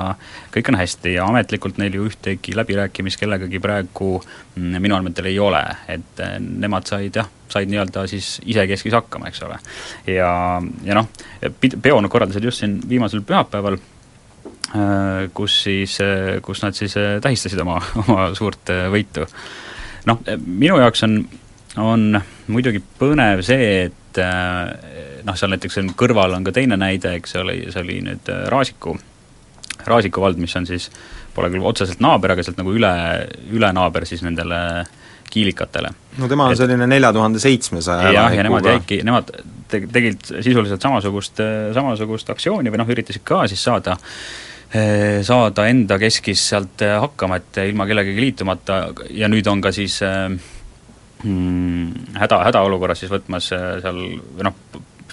kõik 0.54 0.72
on 0.72 0.80
hästi 0.80 1.16
ja 1.18 1.28
ametlikult 1.28 1.80
neil 1.82 1.98
ju 1.98 2.08
ühtegi 2.08 2.56
läbirääkimist 2.56 3.20
kellegagi 3.20 3.60
praegu 3.64 4.16
mm, 4.22 4.78
minu 4.84 4.98
andmetel 4.98 5.28
ei 5.32 5.40
ole, 5.44 5.62
et 5.92 6.24
eh, 6.24 6.38
nemad 6.40 6.88
said 6.90 7.20
jah, 7.20 7.28
said 7.52 7.72
nii-öelda 7.72 8.06
siis 8.10 8.38
isekeskis 8.48 8.96
hakkama, 8.96 9.28
eks 9.32 9.44
ole. 9.48 9.60
ja, 10.08 10.30
ja 10.88 11.00
noh, 11.00 11.12
peo 11.82 12.00
nad 12.00 12.14
korraldasid 12.14 12.48
just 12.48 12.64
siin 12.64 12.80
viimasel 12.90 13.26
pühapäeval, 13.28 13.78
eh, 14.72 15.28
kus 15.36 15.60
siis, 15.68 16.00
kus 16.48 16.64
nad 16.64 16.80
siis 16.80 16.96
tähistasid 16.96 17.60
oma, 17.68 17.82
oma 18.08 18.32
suurt 18.40 18.72
võitu 18.96 19.28
noh, 20.10 20.20
minu 20.46 20.78
jaoks 20.82 21.06
on, 21.08 21.18
on 21.82 22.22
muidugi 22.52 22.82
põnev 23.00 23.44
see, 23.46 23.88
et 23.88 24.22
eh, 24.22 25.22
noh, 25.26 25.38
seal 25.40 25.54
näiteks 25.54 25.82
on 25.82 25.94
kõrval 26.00 26.36
on 26.38 26.46
ka 26.48 26.54
teine 26.56 26.78
näide, 26.80 27.16
eks 27.20 27.38
ole, 27.42 27.58
see 27.72 27.84
oli 27.84 28.00
nüüd 28.06 28.32
eh, 28.34 28.46
Raasiku, 28.54 28.98
Raasiku 29.88 30.24
vald, 30.24 30.42
mis 30.42 30.56
on 30.60 30.68
siis, 30.70 30.90
pole 31.34 31.50
küll 31.54 31.66
otseselt 31.66 32.04
naaber, 32.04 32.36
aga 32.36 32.46
sealt 32.46 32.60
nagu 32.62 32.76
üle, 32.76 32.94
ülenaaber 33.54 34.06
siis 34.10 34.22
nendele 34.26 34.60
kiilikatele. 35.34 35.90
no 36.22 36.30
tema 36.30 36.46
on 36.46 36.54
et, 36.54 36.62
selline 36.62 36.88
nelja 36.88 37.10
tuhande 37.16 37.42
seitsmesaja 37.42 38.12
jah, 38.14 38.36
ja 38.38 38.46
nemad 38.46 38.68
jäidki, 38.70 39.02
nemad 39.08 39.32
te-, 39.72 39.88
tegid 39.90 40.28
sisuliselt 40.30 40.84
samasugust, 40.84 41.42
samasugust 41.74 42.30
aktsiooni 42.30 42.74
või 42.74 42.84
noh, 42.84 42.92
üritasid 42.94 43.26
ka 43.26 43.48
siis 43.50 43.64
saada 43.66 43.96
äh, 43.98 44.04
Eh, 44.04 44.43
saada 45.26 45.68
enda 45.70 46.00
keskis 46.02 46.48
sealt 46.50 46.82
eh, 46.86 46.96
hakkama, 47.02 47.38
et 47.42 47.60
ilma 47.68 47.86
kellegagi 47.90 48.22
liitumata. 48.22 48.80
Ja 49.14 49.30
nüüd 49.32 49.48
on 49.52 49.62
ka 49.62 49.72
siis 49.76 50.00
hmm, 51.24 52.16
häda, 52.18 52.42
hädaolukorras 52.50 53.04
siis 53.04 53.14
võtmas 53.14 53.52
seal 53.52 54.00
noh, 54.44 54.56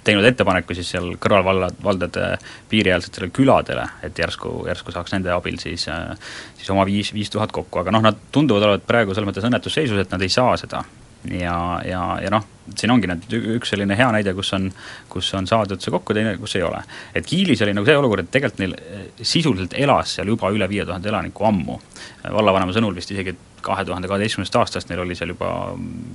teinud 0.05 0.25
ettepaneku 0.25 0.75
siis 0.77 0.89
seal 0.95 1.13
kõrvalvalla, 1.21 1.69
valdade 1.85 2.39
piiriäärsetele 2.71 3.29
küladele, 3.37 3.85
et 4.07 4.19
järsku, 4.19 4.63
järsku 4.71 4.95
saaks 4.95 5.13
nende 5.13 5.33
abil 5.35 5.59
siis 5.61 5.85
siis 5.85 6.71
oma 6.73 6.87
viis, 6.89 7.13
viis 7.13 7.31
tuhat 7.31 7.53
kokku, 7.53 7.83
aga 7.83 7.93
noh, 7.93 8.03
nad 8.09 8.17
tunduvad 8.33 8.65
olevat 8.65 8.89
praegu 8.89 9.13
selles 9.13 9.29
mõttes 9.29 9.45
õnnetusseisus, 9.45 10.01
et 10.01 10.17
nad 10.17 10.25
ei 10.25 10.33
saa 10.33 10.57
seda 10.61 10.81
ja, 11.29 11.81
ja, 11.85 12.03
ja 12.23 12.31
noh, 12.33 12.47
siin 12.77 12.93
ongi 12.95 13.09
need, 13.11 13.27
üks 13.57 13.73
selline 13.75 13.97
hea 13.99 14.09
näide, 14.15 14.33
kus 14.37 14.53
on, 14.57 14.71
kus 15.11 15.29
on 15.37 15.49
saadud 15.51 15.83
see 15.83 15.93
kokku, 15.93 16.15
teine, 16.17 16.37
kus 16.41 16.57
ei 16.57 16.65
ole. 16.65 16.81
et 17.15 17.27
Kiilis 17.27 17.63
oli 17.67 17.75
nagu 17.77 17.89
see 17.89 17.99
olukord, 17.99 18.25
et 18.25 18.33
tegelikult 18.33 18.63
neil 18.63 18.77
eh, 18.79 19.07
sisuliselt 19.21 19.77
elas 19.79 20.17
seal 20.17 20.31
juba 20.33 20.53
üle 20.55 20.69
viie 20.71 20.87
tuhande 20.89 21.11
elaniku 21.13 21.49
ammu. 21.51 21.79
vallavanema 22.31 22.77
sõnul 22.77 22.97
vist 22.97 23.13
isegi 23.13 23.37
kahe 23.65 23.85
tuhande 23.85 24.09
kaheteistkümnendast 24.11 24.59
aastast 24.61 24.91
neil 24.91 25.03
oli 25.05 25.17
seal 25.19 25.33
juba 25.35 25.51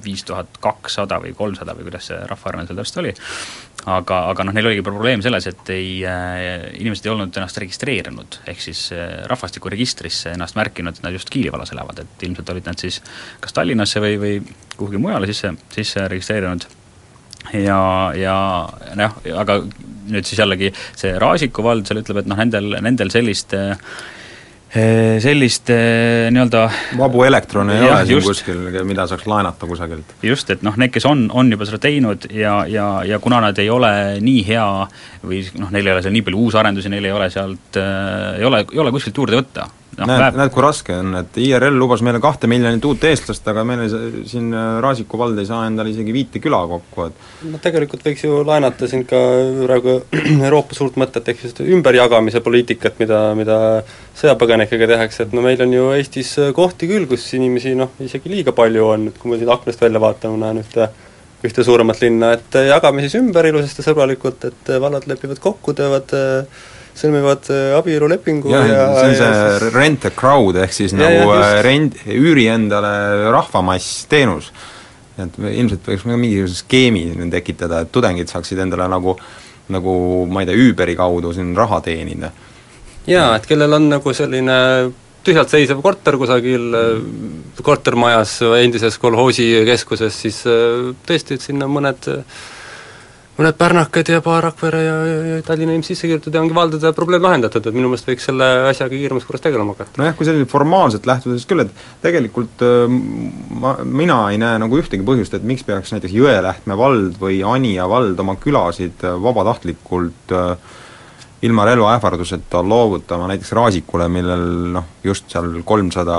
viis 0.05 0.23
tuhat 0.27 0.59
kakssada 0.63 1.19
või 1.23 1.33
kolmsada 1.37 1.75
või 1.77 1.87
kuidas 1.89 2.09
see 2.11 2.19
rahvaarv 2.29 2.65
seal 2.65 2.79
täpselt 2.79 3.01
oli, 3.03 3.13
aga, 3.85 4.19
aga 4.31 4.45
noh, 4.47 4.55
neil 4.55 4.69
oligi 4.71 4.85
probleem 4.85 5.23
selles, 5.25 5.47
et 5.51 5.73
ei 5.73 5.89
äh,, 6.09 6.69
inimesed 6.79 7.05
ei 7.05 7.13
olnud 7.13 7.37
ennast 7.37 7.59
registreerinud, 7.61 8.39
ehk 8.51 8.63
siis 8.63 8.87
äh, 8.95 9.21
rahvastikuregistrisse 9.31 10.33
ennast 10.35 10.57
märkinud, 10.59 10.97
et 10.97 11.05
nad 11.05 11.15
just 11.15 11.29
Kiili 11.33 11.51
vallas 11.53 11.73
elavad, 11.75 12.01
et 12.05 12.25
ilmselt 12.27 12.49
olid 12.55 12.69
nad 12.69 12.81
siis 12.81 13.01
kas 13.43 13.55
Tallinnasse 13.55 14.01
või, 14.03 14.17
või 14.21 14.35
kuhugi 14.75 15.01
mujale 15.01 15.29
sisse, 15.29 15.53
sisse 15.75 16.07
registreerinud. 16.11 16.67
Ja, 17.53 17.79
ja 18.17 18.35
noh, 18.97 19.19
aga 19.37 19.59
nüüd 20.09 20.25
siis 20.25 20.39
jällegi 20.41 20.71
see 20.97 21.13
Raasiku 21.21 21.63
vald 21.65 21.85
seal 21.87 22.01
ütleb, 22.01 22.23
et 22.23 22.29
noh, 22.29 22.39
nendel, 22.41 22.77
nendel 22.81 23.13
sellist 23.13 23.53
äh, 23.57 23.77
sellist 24.75 25.69
eh, 25.71 26.27
nii-öelda 26.35 26.65
vabu 26.99 27.23
elektrone 27.23 27.77
ei 27.77 27.85
jah, 27.85 27.95
ole 27.95 28.09
siin 28.09 28.17
just, 28.17 28.27
kuskil, 28.27 28.83
mida 28.87 29.05
saaks 29.07 29.27
laenata 29.29 29.69
kusagilt. 29.69 30.15
just, 30.25 30.51
et 30.51 30.65
noh, 30.65 30.75
need, 30.81 30.91
kes 30.95 31.07
on, 31.09 31.25
on 31.31 31.51
juba 31.53 31.67
seda 31.69 31.79
teinud 31.85 32.27
ja, 32.35 32.57
ja, 32.69 32.89
ja 33.07 33.19
kuna 33.23 33.39
nad 33.45 33.59
ei 33.61 33.69
ole 33.71 33.91
nii 34.25 34.43
hea 34.49 34.67
või 35.23 35.41
noh, 35.61 35.71
neil 35.71 35.87
ei 35.87 35.95
ole 35.95 36.03
seal 36.05 36.15
nii 36.17 36.25
palju 36.27 36.43
uusarendusi, 36.47 36.91
neil 36.91 37.07
ei 37.07 37.15
ole 37.15 37.29
sealt 37.33 37.79
äh,, 37.79 38.39
ei 38.41 38.47
ole, 38.47 38.65
ei 38.73 38.83
ole 38.83 38.93
kuskilt 38.95 39.23
juurde 39.23 39.39
võtta 39.39 39.69
no, 39.99 40.07
näed, 40.09 40.37
näed, 40.37 40.51
kui 40.53 40.63
raske 40.63 40.95
on, 40.99 41.13
et 41.21 41.37
IRL 41.41 41.77
lubas 41.79 42.03
meile 42.05 42.19
kahte 42.23 42.49
miljonit 42.51 42.83
uut 42.87 43.03
eestlast, 43.07 43.45
aga 43.51 43.63
meil 43.67 43.85
siin 44.27 44.49
äh, 44.51 44.77
Raasiku 44.83 45.19
vald 45.19 45.39
ei 45.41 45.47
saa 45.49 45.63
endale 45.69 45.91
isegi 45.93 46.15
viite 46.15 46.41
küla 46.43 46.59
kokku, 46.69 47.07
et 47.09 47.47
no 47.51 47.61
tegelikult 47.63 48.05
võiks 48.07 48.25
ju 48.25 48.41
laenata 48.47 48.89
siin 48.91 49.05
ka 49.09 49.21
praegu 49.63 49.97
Euroopa 50.47 50.77
suurt 50.77 50.99
mõtet, 51.01 51.31
ehk 51.31 51.45
siis 51.45 51.57
ümberjagamise 51.77 52.43
poliitikat, 52.45 52.99
mida, 53.03 53.21
mida 53.37 53.57
sõjapõgenikega 54.19 54.91
tehakse, 54.95 55.25
et 55.27 55.35
no 55.35 55.45
meil 55.45 55.63
on 55.65 55.73
ju 55.75 55.89
Eestis 55.95 56.35
kohti 56.57 56.91
küll, 56.91 57.07
kus 57.09 57.27
inimesi 57.37 57.75
noh, 57.79 57.95
isegi 58.03 58.31
liiga 58.31 58.55
palju 58.55 58.87
on, 58.91 59.09
et 59.11 59.19
kui 59.21 59.31
ma 59.31 59.39
siit 59.41 59.51
aknast 59.51 59.83
välja 59.83 60.03
vaatan, 60.03 60.35
ma 60.35 60.49
näen 60.49 60.63
ühte 60.65 60.91
ühte 61.45 61.61
suuremat 61.61 61.99
linna, 62.01 62.31
et 62.39 62.55
jagame 62.65 63.03
siis 63.03 63.19
ümber 63.19 63.45
ilusasti 63.45 63.83
sõbralikult, 63.85 64.47
et 64.49 64.71
vallad 64.81 65.05
lepivad 65.05 65.37
kokku, 65.43 65.75
teevad 65.77 66.13
äh, 66.17 66.63
sõlmivad 66.95 67.49
äh, 67.51 67.73
abielulepingu 67.77 68.51
ja, 68.53 68.61
ja 68.69 68.85
see 68.95 69.09
on 69.09 69.17
see 69.19 69.29
ja, 69.29 69.71
rent 69.75 70.07
a 70.07 70.11
crowd, 70.15 70.59
ehk 70.63 70.75
siis 70.75 70.95
ja, 70.95 71.01
nagu 71.01 71.33
ja, 71.33 71.41
äh, 71.43 71.59
rent, 71.65 71.99
üüri 72.07 72.47
endale 72.51 72.93
rahvamass 73.33 74.05
teenus. 74.11 74.51
et 75.19 75.37
ilmselt 75.39 75.85
võiks 75.87 76.03
mingisuguse 76.07 76.61
skeemi 76.63 77.05
tekitada, 77.31 77.83
et 77.83 77.91
tudengid 77.91 78.31
saaksid 78.31 78.59
endale 78.63 78.87
nagu 78.91 79.17
nagu 79.71 79.93
ma 80.29 80.43
ei 80.43 80.49
tea, 80.49 80.59
Uberi 80.69 80.93
kaudu 80.95 81.31
siin 81.33 81.55
raha 81.57 81.81
teenida. 81.81 82.31
jaa, 83.07 83.31
et 83.35 83.47
kellel 83.49 83.79
on 83.79 83.89
nagu 83.89 84.13
selline 84.13 84.57
tühjalt 85.25 85.49
seisev 85.49 85.81
korter 85.81 86.19
kusagil 86.21 86.75
äh, 86.79 87.61
kortermajas 87.65 88.39
endises 88.61 88.99
kolhoosi 89.01 89.49
keskuses, 89.67 90.21
siis 90.21 90.43
tõesti, 91.07 91.35
et 91.35 91.43
sinna 91.43 91.67
mõned 91.67 92.13
mõned 93.35 93.57
pärnakad 93.59 94.09
ja 94.13 94.21
paar 94.23 94.45
Rakvere 94.47 94.81
ja, 94.83 94.95
ja, 95.05 95.17
ja 95.29 95.39
Tallinna 95.45 95.75
inimesed 95.75 95.93
sisse 95.93 96.07
kirjutada 96.07 96.39
ja 96.39 96.43
ongi 96.45 96.55
valdade 96.55 96.91
probleem 96.95 97.25
lahendatud, 97.25 97.65
et 97.67 97.75
minu 97.75 97.89
meelest 97.91 98.07
võiks 98.07 98.29
selle 98.29 98.47
asjaga 98.69 98.95
kiiremas 98.95 99.27
korras 99.27 99.43
tegelema 99.43 99.75
hakata. 99.75 99.99
nojah, 100.01 100.15
kui 100.15 100.27
selline 100.27 100.47
formaalselt 100.51 101.09
lähtuda, 101.09 101.35
siis 101.35 101.49
küll, 101.49 101.65
et 101.65 101.83
tegelikult 102.05 102.63
ma, 103.61 103.75
mina 103.83 104.21
ei 104.31 104.39
näe 104.41 104.61
nagu 104.63 104.79
ühtegi 104.79 105.05
põhjust, 105.07 105.35
et 105.35 105.47
miks 105.47 105.67
peaks 105.67 105.91
näiteks 105.95 106.15
Jõelähtme 106.15 106.79
vald 106.79 107.19
või 107.19 107.41
Anija 107.45 107.89
vald 107.91 108.19
oma 108.23 108.37
külasid 108.39 109.03
vabatahtlikult 109.03 110.35
äh, 110.35 110.74
ilma 111.41 111.65
relvaähvarduseta 111.65 112.61
loovutama 112.69 113.27
näiteks 113.27 113.51
Raasikule, 113.51 114.07
millel 114.09 114.45
noh, 114.75 114.87
just 115.03 115.29
seal 115.31 115.61
kolmsada 115.67 116.15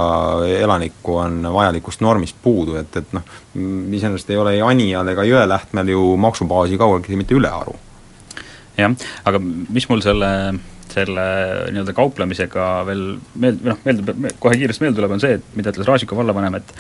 elanikku 0.59 1.17
on 1.23 1.41
vajalikust 1.53 2.05
normist 2.05 2.37
puudu, 2.43 2.77
et, 2.81 2.97
et 2.97 3.17
noh, 3.17 3.25
iseenesest 3.97 4.31
ei 4.31 4.39
ole 4.41 4.55
ei 4.59 4.63
Anijal 4.63 5.09
ega 5.15 5.25
Jõelähtmel 5.27 5.93
ju 5.95 6.07
maksubaasi 6.21 6.79
kaugeltki 6.79 7.19
mitte 7.19 7.35
ülearu. 7.35 7.75
jah, 8.77 8.93
aga 9.25 9.41
mis 9.43 9.89
mul 9.89 10.05
selle 10.05 10.31
selle 10.97 11.25
nii-öelda 11.75 11.93
kauplemisega 11.97 12.67
veel 12.89 13.03
meeld-, 13.41 13.65
noh, 13.67 13.81
meeldib, 13.85 14.13
kohe 14.41 14.57
kiiresti 14.57 14.85
meelde 14.85 15.01
tuleb, 15.01 15.17
on 15.17 15.23
see, 15.23 15.37
et 15.41 15.57
mida 15.59 15.73
ütles 15.75 15.89
Raasiku 15.89 16.17
vallavanem, 16.17 16.57
et 16.61 16.73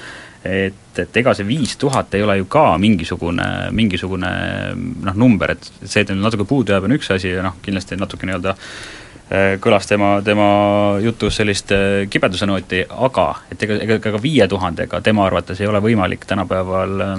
et, 0.46 0.98
et 1.02 1.18
ega 1.22 1.34
see 1.36 1.46
viis 1.48 1.76
tuhat 1.80 2.14
ei 2.16 2.24
ole 2.24 2.38
ju 2.40 2.48
ka 2.50 2.64
mingisugune, 2.82 3.46
mingisugune 3.76 4.30
noh, 4.76 5.16
number, 5.16 5.56
et 5.56 5.70
see, 5.82 6.04
et 6.04 6.14
natuke 6.16 6.46
puudu 6.48 6.74
jääb, 6.74 6.88
on 6.88 6.96
üks 6.96 7.10
asi 7.14 7.34
ja 7.34 7.44
noh, 7.46 7.58
kindlasti 7.64 7.98
natuke 8.00 8.28
nii-öelda 8.28 8.54
äh, 8.56 9.54
kõlas 9.62 9.88
tema, 9.90 10.16
tema 10.26 10.48
jutus 11.04 11.40
sellist 11.40 11.72
äh, 11.76 12.04
kibeduse 12.10 12.48
nooti, 12.48 12.82
aga 12.88 13.28
et 13.52 13.68
ega, 13.68 13.80
ega 13.88 14.00
ka 14.08 14.22
viie 14.22 14.48
tuhandega 14.50 15.02
tema 15.04 15.26
arvates 15.28 15.60
ei 15.60 15.70
ole 15.70 15.82
võimalik 15.84 16.26
tänapäeval 16.28 17.06
äh, 17.10 17.16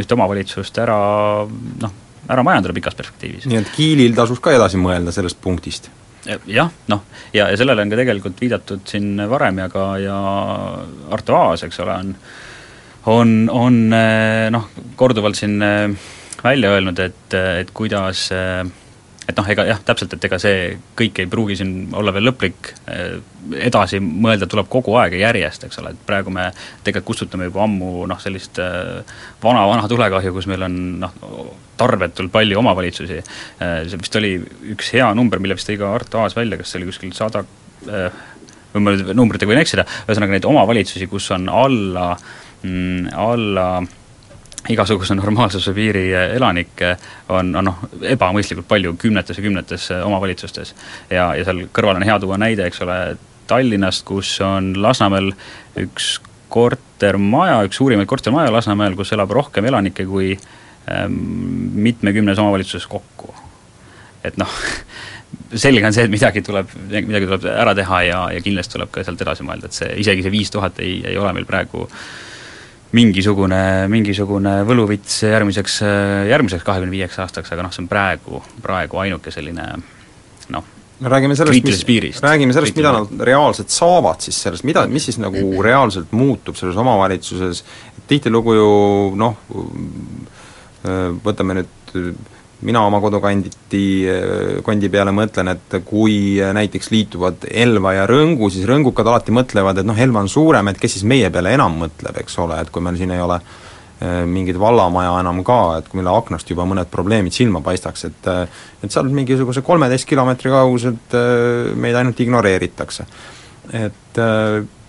ühte 0.00 0.18
omavalitsust 0.18 0.78
ära 0.82 1.00
noh, 1.46 1.96
ära 2.30 2.44
majandada 2.46 2.74
pikas 2.76 2.98
perspektiivis. 2.98 3.48
nii 3.50 3.62
et 3.62 3.72
Kiilil 3.74 4.14
tasus 4.18 4.42
ka 4.42 4.54
edasi 4.54 4.78
mõelda 4.80 5.14
sellest 5.14 5.40
punktist? 5.42 5.90
jah, 6.46 6.68
noh, 6.88 7.02
ja, 7.32 7.48
ja 7.48 7.56
sellele 7.56 7.82
on 7.82 7.92
ka 7.92 7.98
tegelikult 8.00 8.40
viidatud 8.40 8.84
siin 8.88 9.16
varem 9.30 9.62
ja 9.62 9.68
ka, 9.72 9.84
ja 10.00 10.16
Arto 11.16 11.36
Aas, 11.36 11.64
eks 11.64 11.80
ole, 11.80 11.96
on 11.96 12.14
on, 13.06 13.48
on 13.52 13.80
noh, 14.52 14.68
korduvalt 14.96 15.38
siin 15.38 15.56
välja 16.44 16.74
öelnud, 16.74 16.98
et, 17.00 17.34
et 17.34 17.70
kuidas 17.76 18.28
et 19.30 19.38
noh, 19.38 19.46
ega 19.52 19.64
jah, 19.68 19.80
täpselt, 19.86 20.14
et 20.16 20.24
ega 20.26 20.38
see 20.42 20.74
kõik 20.98 21.20
ei 21.22 21.28
pruugi 21.30 21.56
siin 21.60 21.94
olla 21.96 22.12
veel 22.14 22.26
lõplik, 22.30 22.72
edasi 23.62 24.00
mõelda 24.02 24.48
tuleb 24.50 24.68
kogu 24.72 24.96
aeg 24.98 25.14
ja 25.16 25.28
järjest, 25.28 25.66
eks 25.68 25.80
ole, 25.82 25.94
et 25.94 26.02
praegu 26.06 26.32
me 26.34 26.48
tegelikult 26.84 27.12
kustutame 27.12 27.46
juba 27.48 27.64
ammu 27.66 28.06
noh, 28.10 28.20
sellist 28.22 28.58
vana-vana 29.42 29.86
tulekahju, 29.90 30.34
kus 30.36 30.48
meil 30.50 30.66
on 30.66 30.80
noh, 31.04 31.14
tarbetult 31.80 32.32
palju 32.32 32.58
omavalitsusi. 32.60 33.22
see 33.60 34.02
vist 34.02 34.20
oli 34.20 34.34
üks 34.74 34.92
hea 34.96 35.08
number, 35.16 35.40
mille 35.42 35.56
vist 35.58 35.70
tõi 35.70 35.78
ka 35.80 35.94
Arto 35.94 36.24
Aas 36.24 36.36
välja, 36.36 36.58
kas 36.60 36.72
see 36.72 36.82
oli 36.82 36.90
kuskil 36.90 37.14
sada 37.16 37.44
või 38.70 38.84
ma 38.84 38.94
nüüd 38.94 39.14
numbritega 39.16 39.50
võin 39.50 39.62
eksida, 39.62 39.86
ühesõnaga 40.06 40.36
neid 40.36 40.46
omavalitsusi, 40.46 41.08
kus 41.10 41.30
on 41.34 41.48
alla 41.50 42.12
mm,, 42.14 42.49
alla 43.16 43.82
igasuguse 44.68 45.14
normaalsuse 45.16 45.72
piiri 45.72 46.10
elanikke 46.12 46.92
on, 47.32 47.54
on 47.56 47.64
noh, 47.70 47.78
ebamõistlikult 48.04 48.68
palju 48.68 48.92
kümnetes 49.00 49.38
ja 49.38 49.44
kümnetes 49.44 49.88
omavalitsustes. 50.04 50.74
ja, 51.10 51.30
ja 51.38 51.46
seal 51.46 51.64
kõrval 51.72 52.00
on 52.00 52.06
hea 52.06 52.18
tuua 52.20 52.38
näide, 52.40 52.68
eks 52.68 52.82
ole, 52.84 53.00
Tallinnast, 53.50 54.04
kus 54.06 54.36
on 54.46 54.74
Lasnamäel 54.78 55.32
üks 55.80 56.20
kortermaja, 56.52 57.64
üks 57.66 57.80
suurimaid 57.80 58.06
kortermaja 58.10 58.52
Lasnamäel, 58.52 58.94
kus 58.98 59.10
elab 59.16 59.32
rohkem 59.34 59.66
elanikke 59.66 60.06
kui 60.06 60.34
ähm, 60.36 61.16
mitmekümnes 61.88 62.38
omavalitsuses 62.38 62.86
kokku. 62.90 63.34
et 64.24 64.36
noh, 64.38 64.60
selge 65.64 65.86
on 65.86 65.96
see, 65.96 66.04
et 66.06 66.12
midagi 66.12 66.44
tuleb, 66.46 66.70
midagi 66.92 67.26
tuleb 67.26 67.50
ära 67.54 67.74
teha 67.74 68.02
ja, 68.06 68.24
ja 68.36 68.42
kindlasti 68.44 68.76
tuleb 68.76 68.92
ka 68.94 69.06
sealt 69.06 69.22
edasi 69.24 69.46
mõelda, 69.46 69.70
et 69.70 69.78
see, 69.78 69.94
isegi 70.04 70.26
see 70.26 70.34
viis 70.36 70.52
tuhat 70.52 70.78
ei, 70.84 71.00
ei 71.08 71.18
ole 71.18 71.32
meil 71.34 71.48
praegu 71.48 71.88
mingisugune, 72.96 73.62
mingisugune 73.92 74.60
võluvits 74.66 75.22
järgmiseks, 75.22 75.80
järgmiseks 76.30 76.66
kahekümne 76.66 76.94
viieks 76.94 77.20
aastaks, 77.22 77.52
aga 77.54 77.66
noh, 77.66 77.74
see 77.74 77.84
on 77.84 77.88
praegu, 77.90 78.42
praegu 78.64 79.00
ainuke 79.02 79.32
selline 79.34 79.66
noh, 80.50 80.66
me 81.00 81.12
räägime 81.12 81.36
sellest, 81.38 81.64
mis, 81.86 82.20
räägime 82.24 82.56
sellest, 82.56 82.76
mida 82.76 82.92
nad 82.96 83.22
reaalselt 83.30 83.72
saavad 83.72 84.24
siis 84.24 84.40
sellest, 84.42 84.66
mida, 84.68 84.84
mis 84.90 85.06
siis 85.08 85.20
nagu 85.22 85.62
reaalselt 85.64 86.12
muutub 86.16 86.58
selles 86.58 86.76
omavalitsuses, 86.80 87.62
tihtilugu 88.10 88.56
ju 88.58 88.68
noh, 89.20 89.38
võtame 91.24 91.60
nüüd 91.60 91.96
mina 92.66 92.82
oma 92.84 93.00
kodukanditi, 93.00 93.84
kondi 94.66 94.90
peale 94.92 95.14
mõtlen, 95.16 95.54
et 95.54 95.78
kui 95.86 96.36
näiteks 96.40 96.90
liituvad 96.92 97.48
Elva 97.50 97.94
ja 97.96 98.04
Rõngu, 98.10 98.50
siis 98.52 98.68
rõngukad 98.68 99.08
alati 99.08 99.32
mõtlevad, 99.32 99.80
et 99.80 99.88
noh, 99.88 99.98
Elva 99.98 100.20
on 100.20 100.28
suurem, 100.28 100.68
et 100.68 100.80
kes 100.80 100.98
siis 100.98 101.08
meie 101.08 101.30
peale 101.32 101.54
enam 101.56 101.78
mõtleb, 101.84 102.20
eks 102.20 102.38
ole, 102.44 102.60
et 102.60 102.72
kui 102.72 102.84
meil 102.84 103.00
siin 103.00 103.16
ei 103.16 103.24
ole 103.24 103.40
Äh, 104.00 104.22
mingit 104.24 104.56
vallamaja 104.56 105.18
enam 105.20 105.42
ka, 105.44 105.76
et 105.76 105.90
mille 105.92 106.08
aknast 106.08 106.48
juba 106.48 106.64
mõned 106.64 106.88
probleemid 106.88 107.34
silma 107.36 107.60
paistaks, 107.60 108.06
et 108.08 108.28
äh, 108.32 108.60
et 108.80 108.94
seal 108.94 109.10
mingisuguse 109.12 109.60
kolmeteist 109.60 110.08
kilomeetri 110.08 110.48
kauguselt 110.54 111.16
meid 111.76 111.98
ainult 112.00 112.22
ignoreeritakse. 112.24 113.04
et 113.76 114.18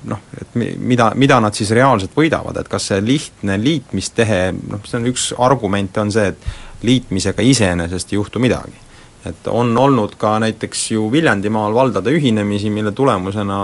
noh, 0.09 0.21
et 0.39 0.55
mida, 0.55 1.09
mida 1.19 1.41
nad 1.43 1.53
siis 1.53 1.73
reaalselt 1.75 2.15
võidavad, 2.15 2.55
et 2.57 2.69
kas 2.71 2.87
see 2.87 3.01
lihtne 3.03 3.59
liitmistehe, 3.59 4.39
noh, 4.71 4.79
see 4.87 5.01
on 5.01 5.09
üks 5.11 5.27
argumente, 5.37 5.99
on 6.01 6.15
see, 6.15 6.31
et 6.31 6.47
liitmisega 6.83 7.43
iseenesest 7.45 8.13
ei 8.13 8.19
juhtu 8.19 8.39
midagi. 8.39 8.77
et 9.25 9.47
on 9.47 9.77
olnud 9.77 10.15
ka 10.17 10.39
näiteks 10.39 10.91
ju 10.91 11.11
Viljandimaal 11.11 11.73
valdade 11.73 12.09
ühinemisi, 12.09 12.69
mille 12.69 12.91
tulemusena 12.91 13.59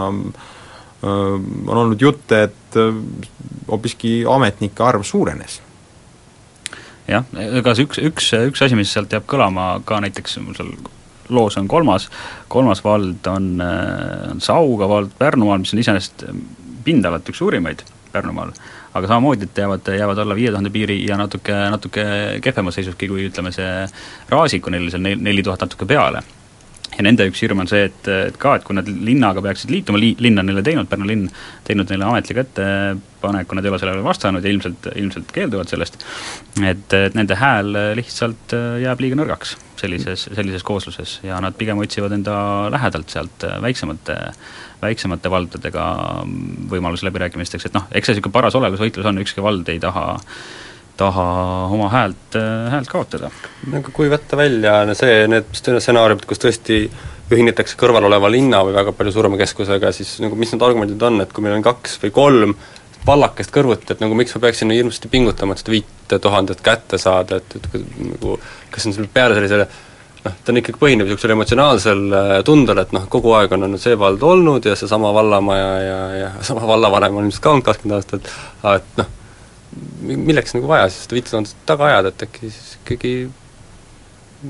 on 1.01 1.77
olnud 1.77 2.01
jutte, 2.01 2.43
et 2.43 2.77
hoopiski 3.67 4.25
ametnike 4.29 4.83
arv 4.83 5.03
suurenes. 5.03 5.61
jah, 7.07 7.25
ega 7.39 7.73
see 7.75 7.87
üks, 7.87 8.01
üks, 8.03 8.29
üks 8.51 8.63
asi, 8.65 8.75
mis 8.75 8.93
sealt 8.93 9.13
jääb 9.13 9.25
kõlama 9.29 9.77
ka 9.85 10.01
näiteks 10.03 10.37
mul 10.43 10.57
seal 10.57 10.73
loos 11.29 11.57
on 11.57 11.67
kolmas, 11.67 12.09
kolmas 12.47 12.83
vald 12.83 13.27
on, 13.27 13.61
on 14.31 14.41
Sauga 14.41 14.89
vald 14.89 15.13
Pärnumaal, 15.19 15.61
mis 15.63 15.73
on 15.73 15.81
iseenesest 15.83 16.25
pindalalt 16.85 17.29
üks 17.29 17.41
suurimaid 17.41 17.83
Pärnumaal, 18.11 18.53
aga 18.97 19.11
samamoodi, 19.11 19.49
et 19.49 19.61
jäävad, 19.63 19.91
jäävad 19.99 20.23
alla 20.23 20.35
viie 20.37 20.51
tuhande 20.53 20.71
piiri 20.73 20.97
ja 21.05 21.17
natuke, 21.19 21.53
natuke 21.73 22.07
kehvemas 22.43 22.79
seisuski, 22.79 23.09
kui 23.11 23.27
ütleme, 23.29 23.53
see 23.55 23.85
Raasik 24.29 24.67
on 24.67 24.77
neil 24.77 24.89
seal 24.93 25.05
neli 25.05 25.45
tuhat 25.45 25.65
natuke 25.67 25.87
peale 25.89 26.23
ja 26.97 27.05
nende 27.05 27.27
üks 27.29 27.43
hirm 27.43 27.61
on 27.63 27.69
see, 27.69 27.85
et, 27.89 28.09
et 28.09 28.39
ka, 28.41 28.55
et 28.57 28.65
kui 28.67 28.77
nad 28.77 28.87
linnaga 28.89 29.43
peaksid 29.45 29.71
liituma, 29.73 30.01
li-, 30.01 30.15
linn 30.23 30.41
on 30.41 30.49
neile 30.49 30.63
teinud, 30.65 30.89
Pärnu 30.89 31.07
linn 31.09 31.29
teinud 31.67 31.93
neile 31.93 32.07
ametliku 32.07 32.41
ettepaneku, 32.43 33.57
nad 33.57 33.65
ei 33.67 33.73
ole 33.73 33.81
sellele 33.81 34.05
vastanud 34.05 34.45
ja 34.45 34.53
ilmselt, 34.53 34.89
ilmselt 34.95 35.31
keelduvad 35.35 35.71
sellest, 35.71 35.99
et, 36.61 36.85
et 36.97 37.17
nende 37.17 37.37
hääl 37.37 37.73
lihtsalt 37.99 38.55
jääb 38.83 39.03
liiga 39.03 39.19
nõrgaks 39.19 39.57
sellises, 39.77 40.27
sellises 40.33 40.65
koosluses 40.65 41.19
ja 41.25 41.37
nad 41.43 41.57
pigem 41.57 41.77
otsivad 41.83 42.15
enda 42.17 42.37
lähedalt 42.73 43.13
sealt 43.13 43.45
väiksemate 43.61 44.17
väiksemate 44.81 45.29
valdadega 45.33 45.83
võimalusi 46.69 47.07
läbirääkimisteks, 47.07 47.65
et 47.65 47.73
noh, 47.77 47.87
eks 47.91 48.09
see 48.09 48.17
niisugune 48.17 48.35
paras 48.35 48.57
olelusvõitlus 48.57 49.07
on, 49.09 49.21
ükski 49.23 49.41
vald 49.41 49.69
ei 49.73 49.79
taha 49.81 50.19
taha 50.97 51.27
oma 51.73 51.89
häält, 51.93 52.37
häält 52.73 52.89
kaotada. 52.91 53.29
aga 53.67 53.93
kui 53.93 54.09
võtta 54.11 54.39
välja 54.39 54.79
see, 54.97 55.27
need 55.31 55.51
stsenaariumid, 55.57 56.25
kus 56.29 56.41
tõesti 56.43 56.85
ühinetakse 57.33 57.75
kõrval 57.79 58.07
oleva 58.07 58.29
linna 58.31 58.61
või 58.63 58.75
väga 58.77 58.93
palju 58.95 59.13
suurema 59.15 59.39
keskusega, 59.39 59.91
siis 59.95 60.17
nagu 60.23 60.37
mis 60.39 60.53
need 60.53 60.63
argumendid 60.63 61.01
on, 61.03 61.21
et 61.23 61.33
kui 61.33 61.43
meil 61.45 61.57
on 61.57 61.65
kaks 61.65 61.99
või 62.03 62.13
kolm 62.15 62.55
pallakest 63.07 63.51
kõrvuti, 63.55 63.91
et 63.93 64.03
nagu 64.03 64.15
miks 64.17 64.35
ma 64.35 64.43
peaksin 64.47 64.71
hirmsasti 64.73 65.11
pingutama, 65.11 65.55
et 65.55 65.63
seda 65.63 65.75
viite 65.75 66.19
tuhandet 66.23 66.63
kätte 66.63 66.99
saada, 66.99 67.39
et, 67.39 67.59
et 67.59 67.83
nagu 68.03 68.39
kas 68.71 68.83
see 68.83 68.91
on 68.91 68.97
selle 68.97 69.11
peale 69.13 69.37
sellisele 69.37 69.67
noh, 70.27 70.33
ta 70.43 70.53
on 70.53 70.61
ikkagi, 70.61 70.79
põhineb 70.81 71.07
niisugusel 71.07 71.35
emotsionaalsel 71.35 72.03
äh, 72.19 72.33
tundel, 72.47 72.81
et 72.83 72.95
noh, 72.95 73.05
kogu 73.11 73.33
aeg 73.37 73.53
on 73.55 73.67
olnud 73.67 73.81
see 73.81 73.95
vald 73.99 74.23
olnud 74.27 74.67
ja 74.67 74.75
seesama 74.79 75.13
vallamaja 75.15 75.69
ja, 75.83 75.99
ja 76.21 76.31
sama 76.47 76.67
vallavanem 76.67 77.19
on 77.19 77.27
ilmselt 77.27 77.43
ka 77.43 77.53
olnud 77.53 77.67
kakskümmend 77.67 77.99
aastat, 77.99 78.31
et 78.73 78.99
noh, 79.01 79.13
milleks 80.01 80.55
nagu 80.55 80.69
vaja 80.69 80.87
siis 80.89 81.05
seda 81.05 81.17
viitetuhandet 81.17 81.67
taga 81.67 81.89
ajada, 81.91 82.13
et 82.13 82.25
äkki 82.27 82.51
siis 82.51 82.77
ikkagi 82.81 83.13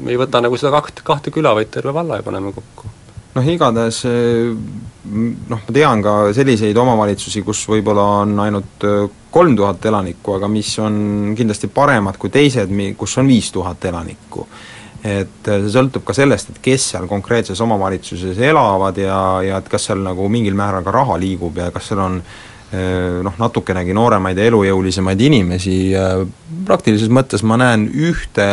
ei 0.08 0.20
võta 0.20 0.42
nagu 0.44 0.60
seda 0.60 0.74
kahte, 0.76 1.04
kahte 1.08 1.34
küla, 1.34 1.54
vaid 1.58 1.72
terve 1.74 1.94
valla 1.96 2.20
ja 2.20 2.26
paneme 2.26 2.54
kokku? 2.56 2.94
noh, 3.38 3.50
igatahes 3.54 4.02
noh, 4.08 5.60
ma 5.62 5.74
tean 5.74 6.02
ka 6.04 6.16
selliseid 6.36 6.78
omavalitsusi, 6.82 7.44
kus 7.46 7.62
võib-olla 7.70 8.08
on 8.24 8.34
ainult 8.48 8.88
kolm 9.32 9.54
tuhat 9.58 9.86
elanikku, 9.86 10.40
aga 10.40 10.50
mis 10.52 10.72
on 10.82 10.98
kindlasti 11.38 11.70
paremad 11.74 12.18
kui 12.18 12.34
teised, 12.34 12.74
kus 12.98 13.18
on 13.22 13.30
viis 13.30 13.52
tuhat 13.54 13.86
elanikku. 13.86 14.48
et 15.08 15.46
see 15.46 15.70
sõltub 15.72 16.04
ka 16.04 16.13
sellest, 16.18 16.50
et 16.52 16.62
kes 16.63 16.92
seal 16.92 17.06
konkreetses 17.08 17.60
omavalitsuses 17.63 18.40
elavad 18.44 18.98
ja, 18.98 19.20
ja 19.46 19.60
et 19.62 19.70
kas 19.70 19.86
seal 19.88 20.02
nagu 20.04 20.26
mingil 20.30 20.58
määral 20.58 20.84
ka 20.84 20.92
raha 20.92 21.20
liigub 21.22 21.58
ja 21.62 21.70
kas 21.72 21.92
seal 21.92 22.02
on 22.02 22.22
Äh, 22.22 22.56
noh, 23.23 23.36
natukenegi 23.39 23.93
nooremaid 23.95 24.38
ja 24.38 24.49
elujõulisemaid 24.49 25.21
inimesi, 25.23 25.77
praktilises 26.67 27.08
mõttes 27.13 27.45
ma 27.47 27.56
näen 27.62 27.86
ühte 27.88 28.47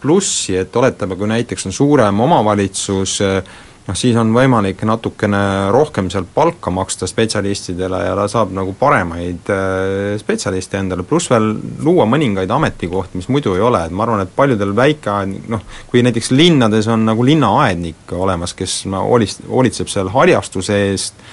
plussi, 0.00 0.56
et 0.56 0.76
oletame, 0.76 1.16
kui 1.18 1.28
näiteks 1.30 1.66
on 1.68 1.74
suurem 1.74 2.22
omavalitsus, 2.24 3.18
noh 3.90 3.98
siis 3.98 4.16
on 4.20 4.30
võimalik 4.34 4.84
natukene 4.86 5.40
rohkem 5.74 6.10
sealt 6.12 6.30
palka 6.34 6.70
maksta 6.70 7.08
spetsialistidele 7.10 8.02
ja 8.04 8.14
ta 8.16 8.26
saab 8.30 8.52
nagu 8.54 8.74
paremaid 8.78 9.50
äh, 9.52 10.14
spetsialiste 10.20 10.78
endale, 10.78 11.04
pluss 11.08 11.30
veel 11.32 11.52
luua 11.84 12.06
mõningaid 12.10 12.52
ametikohti, 12.54 13.18
mis 13.20 13.30
muidu 13.32 13.56
ei 13.56 13.64
ole, 13.66 13.82
et 13.86 13.94
ma 13.94 14.06
arvan, 14.06 14.24
et 14.24 14.34
paljudel 14.36 14.74
väikeaed-, 14.78 15.50
noh, 15.52 15.64
kui 15.90 16.04
näiteks 16.06 16.32
linnades 16.36 16.88
on 16.92 17.08
nagu 17.08 17.26
linnaaednik 17.26 18.14
olemas, 18.16 18.54
kes 18.56 18.82
hoolist-, 18.94 19.46
hoolitseb 19.48 19.90
seal 19.92 20.12
harjastuse 20.14 20.84
eest, 20.90 21.24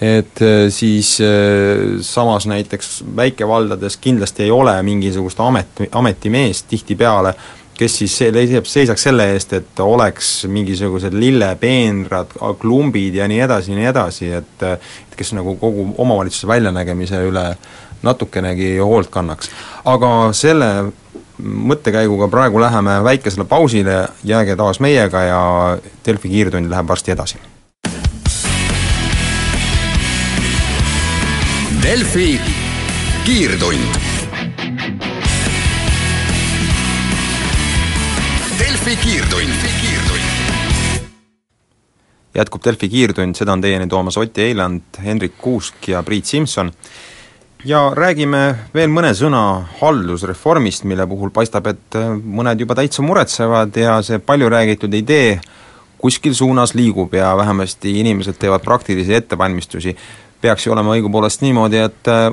et 0.00 0.42
äh, 0.42 0.68
siis 0.70 1.20
äh, 1.20 1.98
samas 2.00 2.46
näiteks 2.46 3.04
väikevaldades 3.16 3.96
kindlasti 3.96 4.42
ei 4.42 4.50
ole 4.50 4.82
mingisugust 4.82 5.40
amet, 5.40 5.66
ametimeest 5.92 6.68
tihtipeale, 6.68 7.34
kes 7.78 7.98
siis 7.98 8.14
seisab, 8.18 8.66
seisaks 8.66 9.02
selle 9.02 9.26
eest, 9.32 9.52
et 9.58 9.80
oleks 9.80 10.46
mingisugused 10.50 11.14
lillepeenrad, 11.14 12.38
klumbid 12.58 13.18
ja 13.18 13.28
nii 13.30 13.40
edasi 13.46 13.74
ja 13.74 13.80
nii 13.80 13.90
edasi, 13.90 14.30
et 14.38 14.64
et 14.68 15.18
kes 15.18 15.34
nagu 15.34 15.56
kogu 15.58 15.88
omavalitsuse 15.98 16.46
väljanägemise 16.46 17.22
üle 17.26 17.44
natukenegi 18.02 18.76
hoolt 18.78 19.10
kannaks. 19.10 19.50
aga 19.84 20.32
selle 20.32 20.72
mõttekäiguga 21.38 22.28
praegu 22.30 22.60
läheme 22.60 22.98
väikesele 23.04 23.44
pausile, 23.44 24.00
jääge 24.24 24.56
taas 24.56 24.80
meiega 24.80 25.22
ja 25.22 25.42
Delfi 26.06 26.28
kiirtund 26.28 26.70
läheb 26.70 26.88
varsti 26.88 27.14
edasi 27.14 27.57
Delfi 31.88 32.40
kiirtund. 33.24 33.78
Delfi 38.58 38.96
kiirtund, 38.96 39.54
kiirtund. 39.80 40.26
jätkub 42.34 42.64
Delfi 42.64 42.88
kiirtund, 42.88 43.38
seda 43.40 43.56
on 43.56 43.64
teieni 43.64 43.88
toomas 43.88 44.20
Oti 44.20 44.42
Eiland, 44.50 45.00
Hendrik 45.04 45.38
Kuusk 45.38 45.88
ja 45.88 46.02
Priit 46.02 46.28
Simson 46.28 46.74
ja 47.64 47.86
räägime 47.96 48.42
veel 48.74 48.92
mõne 48.92 49.14
sõna 49.16 49.64
haldusreformist, 49.80 50.84
mille 50.84 51.08
puhul 51.08 51.32
paistab, 51.32 51.72
et 51.72 52.00
mõned 52.20 52.60
juba 52.60 52.76
täitsa 52.76 53.00
muretsevad 53.00 53.80
ja 53.80 53.96
see 54.04 54.20
palju 54.20 54.52
räägitud 54.52 54.92
idee 54.92 55.38
kuskil 55.98 56.36
suunas 56.36 56.76
liigub 56.76 57.16
ja 57.16 57.32
vähemasti 57.36 57.96
inimesed 58.04 58.36
teevad 58.36 58.60
praktilisi 58.60 59.16
ettevalmistusi 59.16 59.96
peaks 60.40 60.66
ju 60.66 60.72
olema 60.74 60.94
õigupoolest 60.96 61.42
niimoodi, 61.42 61.80
et 61.82 62.10
äh, 62.10 62.28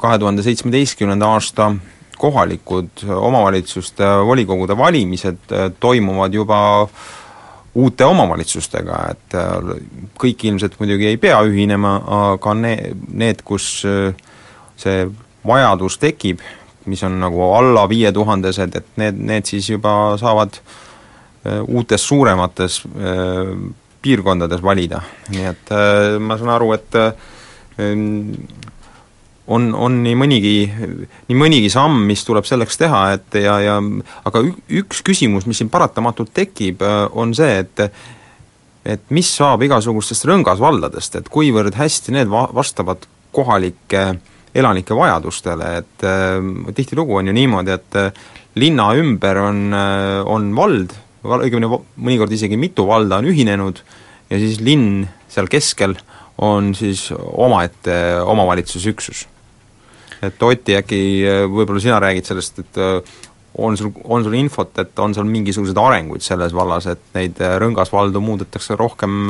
kahe 0.00 0.18
tuhande 0.18 0.44
seitsmeteistkümnenda 0.46 1.28
aasta 1.36 1.70
kohalikud 2.16 3.04
omavalitsuste 3.12 4.08
volikogude 4.26 4.76
valimised 4.78 5.52
äh, 5.52 5.70
toimuvad 5.80 6.34
juba 6.34 6.58
uute 7.76 8.04
omavalitsustega, 8.08 9.00
et 9.12 9.36
äh, 9.36 9.72
kõik 10.18 10.46
ilmselt 10.48 10.78
muidugi 10.80 11.10
ei 11.12 11.20
pea 11.20 11.40
ühinema, 11.46 11.98
aga 12.32 12.54
ne-, 12.58 12.92
need, 13.12 13.44
kus 13.46 13.68
see 14.76 15.06
vajadus 15.46 16.00
tekib, 16.02 16.42
mis 16.86 17.02
on 17.06 17.20
nagu 17.20 17.50
alla 17.56 17.86
viietuhandesed, 17.90 18.76
et 18.78 19.00
need, 19.00 19.22
need 19.30 19.48
siis 19.48 19.70
juba 19.70 20.16
saavad 20.20 20.58
uutes 21.46 22.02
suuremates 22.02 22.80
piirkondades 24.06 24.62
valida, 24.62 25.02
nii 25.34 25.50
et 25.50 25.74
äh, 25.74 26.16
ma 26.22 26.38
saan 26.38 26.54
aru, 26.54 26.72
et 26.76 26.98
äh, 27.00 27.12
on, 29.46 29.70
on 29.74 30.02
nii 30.02 30.18
mõnigi, 30.18 30.56
nii 31.28 31.38
mõnigi 31.38 31.70
samm, 31.72 32.04
mis 32.08 32.24
tuleb 32.26 32.46
selleks 32.48 32.78
teha, 32.80 33.02
et 33.18 33.38
ja, 33.42 33.58
ja 33.62 33.78
aga 34.26 34.42
üks 34.80 35.02
küsimus, 35.06 35.46
mis 35.50 35.60
siin 35.62 35.70
paratamatult 35.72 36.32
tekib, 36.34 36.84
on 37.12 37.34
see, 37.36 37.64
et 37.64 37.88
et 38.86 39.02
mis 39.10 39.26
saab 39.26 39.64
igasugustest 39.66 40.28
rõngasvaldadest, 40.30 41.16
et 41.18 41.28
kuivõrd 41.32 41.74
hästi 41.74 42.12
need 42.14 42.30
va-, 42.30 42.46
vastavad 42.54 43.02
kohalike 43.34 44.04
elanike 44.56 44.94
vajadustele, 44.96 45.70
et 45.82 46.06
äh, 46.06 46.38
tihtilugu 46.74 47.18
on 47.18 47.26
ju 47.26 47.34
niimoodi, 47.36 47.74
et 47.74 47.98
äh, 47.98 48.22
linna 48.62 48.92
ümber 48.96 49.42
on 49.42 49.66
äh,, 49.74 50.20
on 50.22 50.52
vald, 50.56 50.94
õigemini 51.26 51.70
mõnikord 51.96 52.32
isegi 52.32 52.58
mitu 52.60 52.86
valda 52.88 53.20
on 53.20 53.30
ühinenud 53.30 53.82
ja 54.30 54.38
siis 54.42 54.60
linn 54.60 55.06
seal 55.28 55.48
keskel 55.52 55.96
on 56.42 56.74
siis 56.76 57.08
omaette 57.16 57.94
omavalitsusüksus 58.24 59.26
et 60.24 60.42
Oti, 60.42 60.76
äkki 60.78 61.00
äh, 61.26 61.44
võib-olla 61.50 61.82
sina 61.82 61.98
räägid 62.02 62.28
sellest, 62.28 62.60
et 62.62 62.80
äh, 62.80 63.00
on 63.62 63.76
sul, 63.78 63.92
on 64.04 64.24
sul 64.24 64.36
infot, 64.38 64.72
et 64.80 64.98
on 65.02 65.14
seal 65.16 65.28
mingisuguseid 65.28 65.78
arenguid 65.80 66.24
selles 66.24 66.54
vallas, 66.56 66.88
et 66.92 67.02
neid 67.16 67.40
äh, 67.42 67.56
rõngasvaldu 67.62 68.22
muudetakse 68.24 68.76
rohkem 68.78 69.26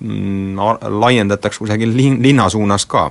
mm, 0.00 0.56
laiendatakse 1.00 1.64
kusagil 1.64 1.94
lin-, 1.96 2.20
linna 2.24 2.48
suunas 2.52 2.88
ka? 2.88 3.08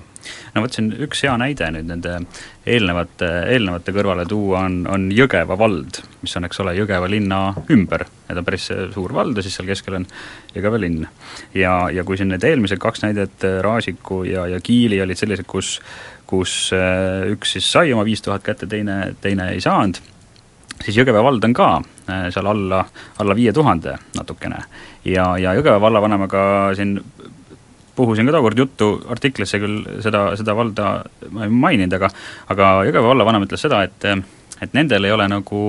No 0.56 0.64
vot, 0.64 0.76
siin 0.76 0.92
üks 1.06 1.24
hea 1.26 1.36
näide 1.42 1.70
nüüd 1.76 1.90
nende 1.92 2.18
eelnevate, 2.66 3.30
eelnevate 3.54 3.94
kõrvale 3.96 4.26
tuua 4.30 4.64
on, 4.66 4.80
on 4.90 5.08
Jõgeva 5.14 5.58
vald, 5.60 6.02
mis 6.24 6.36
on, 6.40 6.48
eks 6.48 6.64
ole, 6.64 6.76
Jõgeva 6.80 7.10
linna 7.12 7.42
ümber, 7.74 8.08
need 8.30 8.42
on 8.42 8.48
päris 8.48 8.72
suur 8.96 9.14
vald 9.16 9.38
ja 9.38 9.46
siis 9.46 9.60
seal 9.60 9.70
keskel 9.70 10.00
on 10.02 10.10
Jõgeva 10.56 10.82
linn. 10.82 11.06
ja, 11.54 11.78
ja 11.94 12.04
kui 12.08 12.18
siin 12.18 12.34
need 12.34 12.44
eelmised 12.44 12.82
kaks 12.82 13.06
näidet, 13.06 13.48
Raasiku 13.66 14.24
ja, 14.28 14.48
ja 14.50 14.60
Kiili 14.64 15.02
olid 15.04 15.20
sellised, 15.20 15.48
kus 15.50 15.78
kus 16.30 16.74
äh, 16.74 17.30
üks 17.34 17.56
siis 17.56 17.68
sai 17.72 17.94
oma 17.94 18.06
viis 18.06 18.24
tuhat 18.26 18.44
kätte, 18.46 18.68
teine, 18.70 19.16
teine 19.22 19.52
ei 19.54 19.62
saanud, 19.64 20.00
siis 20.82 20.98
Jõgeva 20.98 21.24
vald 21.26 21.46
on 21.48 21.54
ka 21.56 21.70
äh, 21.78 22.28
seal 22.34 22.50
alla, 22.50 22.82
alla 23.22 23.38
viie 23.38 23.54
tuhande 23.54 23.96
natukene. 24.18 24.64
ja, 25.06 25.36
ja 25.42 25.54
Jõgeva 25.58 25.80
vallavanemaga 25.82 26.44
siin 26.78 26.98
puhusin 27.96 28.28
ka 28.28 28.36
tookord 28.36 28.60
juttu 28.60 28.90
artiklisse 29.12 29.60
küll, 29.62 29.84
seda, 30.04 30.28
seda 30.40 30.56
valda 30.58 30.90
ma 31.32 31.46
ei 31.46 31.54
maininud, 31.54 31.96
aga 31.98 32.10
aga 32.54 32.72
Jõgeva 32.90 33.14
vallavanem 33.14 33.48
ütles 33.48 33.66
seda, 33.66 33.84
et 33.88 34.10
et 34.64 34.72
nendel 34.72 35.04
ei 35.04 35.12
ole 35.12 35.26
nagu 35.28 35.62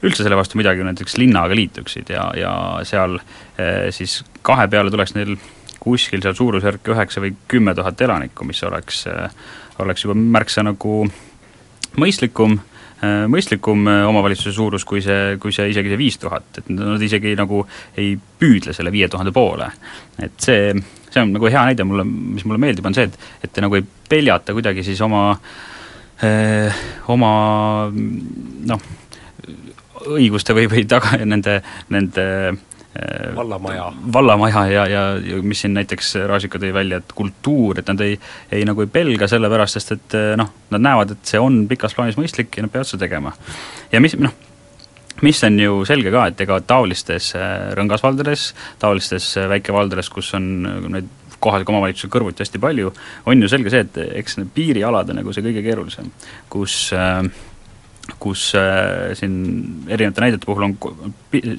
üldse 0.00 0.24
selle 0.24 0.36
vastu 0.38 0.56
midagi, 0.56 0.84
näiteks 0.84 1.18
linnaga 1.20 1.56
liituksid 1.56 2.08
ja, 2.14 2.30
ja 2.36 2.52
seal 2.88 3.18
eh, 3.20 3.90
siis 3.92 4.22
kahe 4.46 4.64
peale 4.72 4.92
tuleks 4.92 5.12
neil 5.16 5.34
kuskil 5.80 6.22
seal 6.24 6.36
suurusjärk 6.36 6.88
üheksa 6.92 7.20
või 7.20 7.34
kümme 7.48 7.74
tuhat 7.76 8.00
elanikku, 8.00 8.46
mis 8.48 8.62
oleks 8.64 9.04
eh, 9.12 9.28
oleks 9.80 10.04
juba 10.04 10.16
märksa 10.16 10.64
nagu 10.64 11.02
mõistlikum, 12.00 12.56
äh, 13.02 13.24
mõistlikum 13.30 13.88
omavalitsuse 13.88 14.52
suurus 14.56 14.84
kui 14.88 15.02
see, 15.04 15.36
kui 15.42 15.54
see 15.54 15.70
isegi 15.72 15.92
see 15.92 16.00
viis 16.00 16.18
tuhat, 16.20 16.48
et 16.60 16.70
nad 16.74 17.02
isegi 17.02 17.34
nagu 17.38 17.64
ei 17.98 18.14
püüdle 18.16 18.74
selle 18.76 18.92
viie 18.94 19.08
tuhande 19.08 19.32
poole. 19.36 19.70
et 20.22 20.36
see, 20.38 20.74
see 21.10 21.24
on 21.24 21.34
nagu 21.34 21.50
hea 21.50 21.66
näide 21.70 21.86
mulle, 21.86 22.06
mis 22.06 22.46
mulle 22.46 22.62
meeldib, 22.62 22.86
on 22.86 22.96
see, 22.96 23.08
et, 23.10 23.28
et 23.44 23.52
te 23.52 23.64
nagu 23.64 23.78
ei 23.78 23.84
peljata 24.08 24.54
kuidagi 24.56 24.84
siis 24.86 25.00
oma 25.04 25.24
öö, 25.34 26.66
äh, 26.68 26.82
oma 27.12 27.32
noh, 27.90 28.88
õiguste 30.10 30.56
või, 30.56 30.66
või 30.70 30.86
taga, 30.88 31.18
nende, 31.28 31.60
nende 31.92 32.26
Äh, 32.94 33.36
vallamaja. 33.36 33.92
vallamaja 34.12 34.66
ja, 34.66 34.86
ja, 34.86 35.02
ja 35.18 35.36
mis 35.42 35.60
siin 35.62 35.76
näiteks 35.76 36.08
Raasika 36.26 36.58
tõi 36.58 36.72
välja, 36.74 36.98
et 36.98 37.12
kultuur, 37.14 37.78
et 37.78 37.86
nad 37.86 38.00
ei, 38.02 38.16
ei 38.50 38.64
nagu 38.66 38.82
ei 38.82 38.90
pelga 38.90 39.28
selle 39.30 39.46
pärast, 39.52 39.78
sest 39.78 39.92
et 39.94 40.16
äh, 40.18 40.32
noh, 40.38 40.48
nad 40.74 40.82
näevad, 40.82 41.12
et 41.14 41.30
see 41.30 41.38
on 41.38 41.60
pikas 41.70 41.94
plaanis 41.94 42.18
mõistlik 42.18 42.58
ja 42.58 42.64
nad 42.66 42.72
peavad 42.74 42.90
seda 42.90 43.04
tegema. 43.04 43.30
ja 43.92 44.00
mis 44.02 44.18
noh, 44.18 44.34
mis 45.26 45.42
on 45.46 45.58
ju 45.60 45.84
selge 45.88 46.12
ka, 46.14 46.26
et 46.30 46.44
ega 46.46 46.60
taolistes 46.64 47.32
äh, 47.38 47.70
rõngasvaldades, 47.78 48.50
taolistes 48.82 49.32
väikevaldades, 49.50 50.08
kus 50.12 50.34
on 50.38 50.50
neid 50.90 51.10
kohaliku 51.40 51.72
omavalitsuse 51.72 52.10
kõrvuti 52.12 52.44
hästi 52.44 52.60
palju, 52.60 52.90
on 53.30 53.42
ju 53.42 53.48
selge 53.48 53.72
see, 53.72 53.86
et 53.86 54.00
eks 54.20 54.36
need 54.40 54.50
piirialad 54.56 55.12
on 55.12 55.22
nagu 55.22 55.32
see 55.32 55.44
kõige 55.46 55.64
keerulisem, 55.64 56.10
kus 56.52 56.82
äh, 56.96 57.22
kus 58.18 58.54
äh, 58.54 59.14
siin 59.14 59.84
erinevate 59.88 60.20
näidete 60.20 60.46
puhul 60.46 60.62
on, 60.62 60.76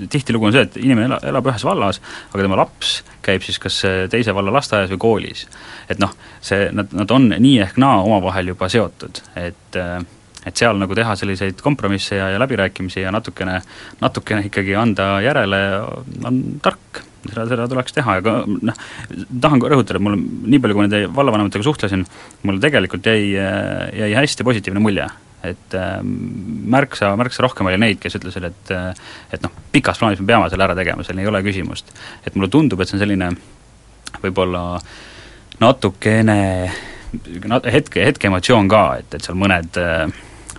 tihtilugu 0.10 0.50
on 0.50 0.56
see, 0.56 0.66
et 0.68 0.78
inimene 0.82 1.08
ela, 1.08 1.20
elab 1.32 1.48
ühes 1.52 1.64
vallas, 1.66 2.02
aga 2.32 2.46
tema 2.46 2.60
laps 2.60 2.96
käib 3.26 3.46
siis 3.46 3.60
kas 3.62 3.82
äh, 3.88 4.00
teise 4.12 4.36
valla 4.36 4.54
lasteaias 4.54 4.92
või 4.94 5.02
koolis. 5.06 5.46
et 5.90 6.02
noh, 6.02 6.14
see, 6.42 6.70
nad, 6.76 6.92
nad 6.98 7.12
on 7.12 7.30
nii 7.32 7.60
ehk 7.68 7.80
naa 7.82 8.02
omavahel 8.04 8.54
juba 8.54 8.70
seotud, 8.72 9.22
et 9.40 9.80
äh, 9.80 10.02
et 10.46 10.58
seal 10.58 10.80
nagu 10.82 10.96
teha 10.98 11.16
selliseid 11.20 11.62
kompromisse 11.62 12.18
ja, 12.18 12.32
ja 12.34 12.42
läbirääkimisi 12.42 13.04
ja 13.04 13.14
natukene, 13.14 13.60
natukene 14.02 14.46
ikkagi 14.50 14.76
anda 14.78 15.14
järele, 15.26 15.64
on 16.26 16.44
tark. 16.64 17.06
Seda, 17.22 17.44
seda 17.46 17.68
tuleks 17.70 17.94
teha, 17.94 18.16
aga 18.18 18.32
noh, 18.50 18.78
tahan 19.44 19.60
ka 19.62 19.70
rõhutada, 19.70 20.00
et 20.00 20.02
mul 20.02 20.16
nii 20.18 20.58
palju, 20.62 20.74
kui 20.74 20.88
nende 20.88 21.02
vallavanematega 21.14 21.68
suhtlesin, 21.68 22.02
mulle 22.42 22.64
tegelikult 22.64 23.06
jäi, 23.06 23.36
jäi 23.94 24.16
hästi 24.18 24.48
positiivne 24.48 24.82
mulje. 24.82 25.06
Et 25.46 25.76
äh, 25.78 26.00
märksa, 26.02 27.12
märksa 27.18 27.46
rohkem 27.46 27.70
oli 27.70 27.78
neid, 27.82 28.00
kes 28.02 28.18
ütlesid, 28.18 28.48
et 28.50 28.74
et 29.38 29.46
noh, 29.46 29.54
pikas 29.74 30.02
plaanis 30.02 30.22
me 30.22 30.32
peame 30.34 30.50
selle 30.50 30.66
ära 30.66 30.78
tegema, 30.78 31.06
seal 31.06 31.22
ei 31.22 31.30
ole 31.30 31.44
küsimust. 31.46 31.94
et 32.26 32.34
mulle 32.34 32.50
tundub, 32.50 32.82
et 32.82 32.90
see 32.90 32.98
on 32.98 33.04
selline 33.06 33.30
võib-olla 34.22 34.64
natukene 35.62 36.40
nat-, 37.46 37.70
hetke, 37.72 38.06
hetke 38.06 38.30
emotsioon 38.30 38.70
ka, 38.72 38.84
et, 39.02 39.18
et 39.18 39.26
seal 39.26 39.38
mõned 39.38 39.78
äh, 39.82 40.06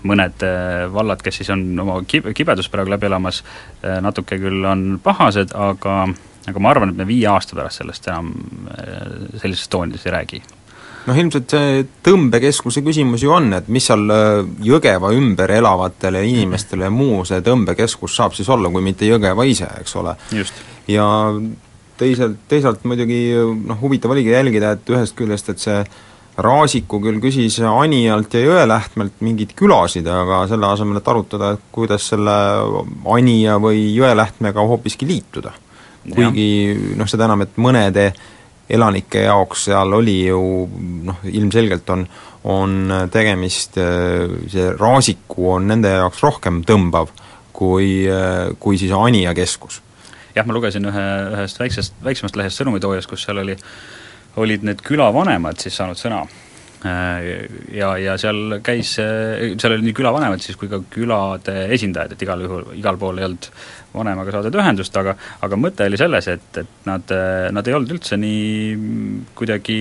mõned 0.09 0.47
vallad, 0.93 1.23
kes 1.23 1.41
siis 1.41 1.53
on 1.55 1.67
oma 1.85 2.01
kib-, 2.09 2.33
kibedust 2.37 2.73
praegu 2.73 2.91
läbi 2.91 3.07
elamas, 3.07 3.43
natuke 3.83 4.39
küll 4.43 4.65
on 4.69 4.99
pahased, 5.03 5.55
aga 5.55 6.03
aga 6.51 6.59
ma 6.59 6.73
arvan, 6.73 6.91
et 6.91 6.99
me 6.99 7.07
viie 7.07 7.29
aasta 7.31 7.55
pärast 7.55 7.79
sellest 7.79 8.09
enam 8.11 8.33
sellises 9.39 9.71
toonides 9.71 10.09
ei 10.09 10.15
räägi 10.17 10.43
noh, 11.07 11.19
ilmselt 11.19 11.51
see 11.53 11.83
tõmbekeskuse 12.07 12.83
küsimus 12.85 13.25
ju 13.25 13.33
on, 13.35 13.51
et 13.57 13.69
mis 13.73 13.87
seal 13.89 14.05
äh, 14.13 14.45
Jõgeva 14.67 15.13
ümber 15.17 15.51
elavatele 15.57 16.23
inimestele 16.29 16.89
ja 16.89 16.95
muu 16.95 17.23
see 17.29 17.43
tõmbekeskus 17.45 18.17
saab 18.19 18.37
siis 18.39 18.51
olla, 18.53 18.71
kui 18.73 18.85
mitte 18.85 19.09
Jõgeva 19.09 19.47
ise, 19.49 19.69
eks 19.83 19.99
ole. 20.01 20.17
ja 20.91 21.07
teiselt, 21.99 22.41
teisalt 22.51 22.87
muidugi 22.89 23.25
noh, 23.35 23.79
huvitav 23.83 24.15
oligi 24.15 24.35
jälgida, 24.35 24.77
et 24.77 24.95
ühest 24.95 25.17
küljest, 25.19 25.53
et 25.53 25.63
see 25.63 25.83
Raasiku 26.39 26.97
küll 27.05 27.21
küsis 27.21 27.59
Anijalt 27.61 28.33
ja 28.33 28.41
Jõelähtmelt 28.41 29.21
mingeid 29.21 29.53
külasid, 29.57 30.07
aga 30.09 30.47
selle 30.49 30.71
asemel, 30.73 30.97
et 31.03 31.09
arutada, 31.13 31.51
et 31.57 31.67
kuidas 31.75 32.07
selle 32.09 32.37
Anija 33.13 33.59
või 33.61 33.91
Jõelähtmega 33.93 34.65
hoopiski 34.69 35.09
liituda. 35.09 35.53
kuigi 36.03 36.95
noh, 36.97 37.07
seda 37.07 37.29
enam, 37.29 37.45
et 37.45 37.59
mõnede 37.61 38.13
elanike 38.73 39.27
jaoks 39.27 39.67
seal 39.69 39.93
oli 39.93 40.17
ju 40.27 40.41
noh, 41.05 41.21
ilmselgelt 41.29 41.91
on, 41.93 42.07
on 42.49 42.95
tegemist, 43.13 43.77
see 43.77 44.71
Raasiku 44.79 45.53
on 45.59 45.69
nende 45.69 45.93
jaoks 45.93 46.23
rohkem 46.25 46.63
tõmbav 46.67 47.13
kui, 47.53 48.07
kui 48.59 48.79
siis 48.81 48.95
Anija 48.97 49.35
keskus. 49.35 49.83
jah, 50.35 50.47
ma 50.47 50.57
lugesin 50.57 50.89
ühe, 50.89 51.09
ühest 51.37 51.61
väiksest, 51.61 51.99
väiksemast 52.05 52.41
lehest 52.41 52.63
Sõnumitoojast, 52.63 53.11
kus 53.11 53.27
seal 53.27 53.43
oli, 53.45 53.59
olid 54.41 54.65
need 54.65 54.81
külavanemad 54.85 55.61
siis 55.61 55.77
saanud 55.81 56.01
sõna. 56.01 56.23
Ja, 56.83 57.93
ja 57.95 58.17
seal 58.19 58.57
käis, 58.67 58.97
seal 58.97 59.75
oli 59.77 59.85
nii 59.87 59.95
külavanemad 59.95 60.43
siis 60.43 60.57
kui 60.59 60.67
ka 60.71 60.81
külade 60.91 61.69
esindajad, 61.77 62.17
et 62.17 62.25
igal 62.27 62.43
juhul, 62.43 62.65
igal 62.75 62.99
pool 62.99 63.21
ei 63.21 63.29
olnud 63.29 63.47
vanemaga 63.93 64.35
saadud 64.35 64.59
ühendust, 64.59 64.97
aga 64.99 65.15
aga 65.47 65.59
mõte 65.61 65.87
oli 65.87 66.01
selles, 66.01 66.27
et, 66.33 66.49
et 66.59 66.89
nad, 66.89 67.15
nad 67.55 67.71
ei 67.71 67.77
olnud 67.79 67.95
üldse 67.95 68.19
nii 68.19 69.29
kuidagi 69.39 69.79